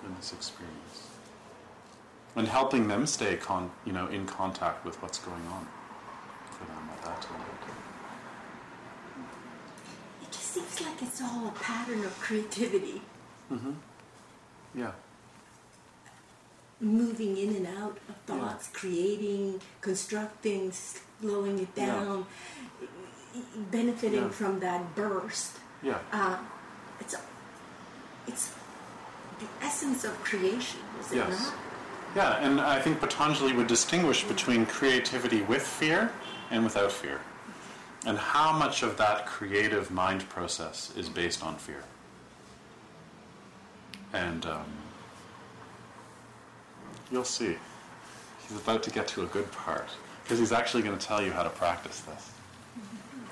in 0.06 0.14
this 0.14 0.32
experience 0.32 1.11
and 2.36 2.48
helping 2.48 2.88
them 2.88 3.06
stay 3.06 3.36
con- 3.36 3.70
you 3.84 3.92
know, 3.92 4.06
in 4.08 4.26
contact 4.26 4.84
with 4.84 5.00
what's 5.02 5.18
going 5.18 5.46
on 5.52 5.66
for 6.50 6.64
them 6.64 6.88
at 6.92 7.02
that 7.04 7.20
time. 7.22 7.40
It 10.22 10.30
just 10.32 10.52
seems 10.54 10.80
like 10.80 11.02
it's 11.02 11.20
all 11.22 11.48
a 11.48 11.52
pattern 11.52 12.04
of 12.04 12.18
creativity, 12.20 13.02
Mm-hmm. 13.52 13.72
Yeah. 14.74 14.92
moving 16.80 17.36
in 17.36 17.54
and 17.56 17.66
out 17.78 17.98
of 18.08 18.16
thoughts, 18.26 18.68
creating, 18.72 19.60
constructing, 19.82 20.72
slowing 20.72 21.58
it 21.58 21.68
Yeah. 21.76 21.86
down, 21.86 22.26
benefiting 23.70 24.22
Yeah. 24.24 24.28
from 24.30 24.60
that 24.60 24.94
burst. 24.94 25.58
Yeah. 25.82 25.98
Uh, 26.12 26.38
it's 27.00 27.14
it's 28.26 28.52
the 29.38 29.46
essence 29.60 30.04
of 30.04 30.14
creation, 30.24 30.80
is 31.00 31.12
it 31.12 31.16
Yes. 31.16 31.40
not? 31.42 31.54
Yeah, 32.14 32.36
and 32.44 32.60
I 32.60 32.78
think 32.78 33.00
Patanjali 33.00 33.54
would 33.54 33.68
distinguish 33.68 34.24
between 34.24 34.66
creativity 34.66 35.40
with 35.42 35.62
fear 35.62 36.12
and 36.50 36.62
without 36.62 36.92
fear. 36.92 37.20
And 38.04 38.18
how 38.18 38.52
much 38.52 38.82
of 38.82 38.98
that 38.98 39.24
creative 39.24 39.90
mind 39.90 40.28
process 40.28 40.92
is 40.94 41.08
based 41.08 41.42
on 41.42 41.56
fear. 41.56 41.82
And 44.12 44.44
um, 44.44 44.66
you'll 47.10 47.24
see. 47.24 47.56
He's 48.46 48.58
about 48.58 48.82
to 48.82 48.90
get 48.90 49.08
to 49.08 49.22
a 49.22 49.26
good 49.26 49.50
part. 49.50 49.88
Because 50.22 50.38
he's 50.38 50.52
actually 50.52 50.82
going 50.82 50.98
to 50.98 51.06
tell 51.06 51.22
you 51.22 51.32
how 51.32 51.42
to 51.42 51.50
practice 51.50 52.00
this. 52.00 52.30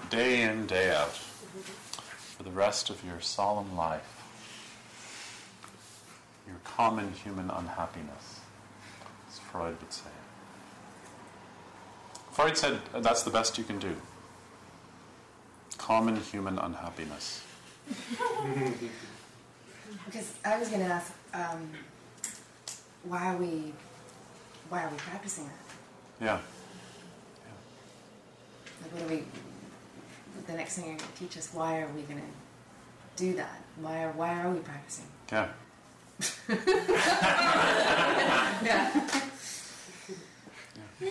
Day 0.09 0.43
in, 0.43 0.67
day 0.67 0.95
out. 0.95 1.13
For 1.13 2.45
the 2.45 2.51
rest 2.51 2.89
of 2.89 3.05
your 3.05 3.21
solemn 3.21 3.77
life. 3.77 4.25
Your 6.47 6.57
common 6.65 7.13
human 7.13 7.51
unhappiness 7.51 8.40
Freud 9.51 9.77
would 9.81 9.93
say. 9.93 10.11
Freud 12.33 12.57
said 12.57 12.81
uh, 12.95 13.01
that's 13.01 13.23
the 13.23 13.31
best 13.31 13.59
you 13.59 13.65
can 13.65 13.79
do. 13.79 13.97
Common 15.79 16.17
human 16.17 16.59
unhappiness. 16.59 17.43
Because 20.07 20.33
I 20.45 20.57
was 20.57 20.69
going 20.69 20.83
to 20.83 20.87
ask, 20.87 21.13
um, 21.35 21.69
why 23.05 23.35
are 23.35 23.37
we, 23.37 23.73
why 24.69 24.85
are 24.85 24.89
we 24.89 24.97
practicing 24.97 25.45
that? 25.45 26.25
Yeah. 26.25 26.39
Like, 28.83 28.93
what 28.95 29.03
are 29.03 29.15
we? 29.17 29.25
The 30.47 30.53
next 30.53 30.77
thing 30.77 30.87
you're 30.87 30.97
going 30.97 31.11
to 31.11 31.19
teach 31.19 31.37
us, 31.37 31.51
why 31.53 31.81
are 31.81 31.89
we 31.89 32.03
going 32.03 32.21
to 32.21 33.23
do 33.23 33.35
that? 33.35 33.61
Why 33.81 34.05
are 34.05 34.13
why 34.13 34.41
are 34.41 34.51
we 34.51 34.61
practicing? 34.61 35.07
Yeah. 35.33 35.49
Yeah. 38.63 39.21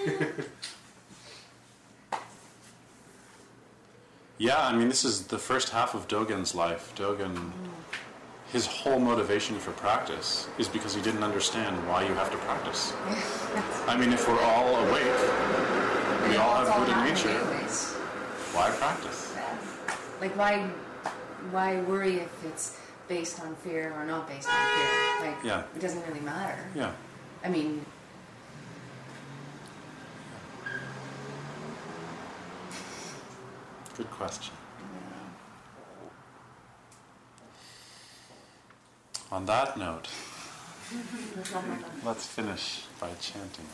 Yeah, 4.38 4.66
I 4.66 4.74
mean, 4.74 4.88
this 4.88 5.04
is 5.04 5.24
the 5.28 5.38
first 5.38 5.70
half 5.70 5.94
of 5.94 6.08
Dogen's 6.08 6.56
life. 6.56 6.94
Dogen, 6.96 7.52
his 8.54 8.66
whole 8.66 8.98
motivation 8.98 9.60
for 9.60 9.72
practice 9.72 10.48
is 10.58 10.70
because 10.70 10.96
he 10.96 11.02
didn't 11.02 11.24
understand 11.24 11.76
why 11.90 12.04
you 12.08 12.14
have 12.14 12.32
to 12.32 12.38
practice. 12.38 12.94
I 13.86 13.98
mean, 13.98 14.14
if 14.14 14.26
we're 14.30 14.42
all 14.42 14.78
awake, 14.78 15.04
we 16.30 16.38
all 16.38 16.56
have 16.56 16.74
Buddha 16.74 17.04
nature, 17.04 17.38
why 18.56 18.70
practice? 18.72 19.36
Like 20.22 20.36
why, 20.38 20.70
why 21.52 21.82
worry 21.82 22.20
if 22.20 22.46
it's 22.46 22.78
based 23.10 23.42
on 23.42 23.56
fear 23.58 23.94
or 23.98 24.06
not 24.06 24.26
based 24.30 24.48
on 24.48 24.56
fear? 24.56 25.32
Like 25.32 25.44
Yeah. 25.44 25.64
it 25.76 25.82
doesn't 25.82 26.06
really 26.08 26.22
matter. 26.22 26.58
Yeah. 26.76 26.92
I 27.44 27.50
mean, 27.50 27.86
Good 34.00 34.12
question. 34.12 34.54
On 39.30 39.46
that 39.46 39.78
note, 39.78 40.08
let's 42.06 42.26
finish 42.26 42.86
by 43.02 43.10
chanting. 43.20 43.66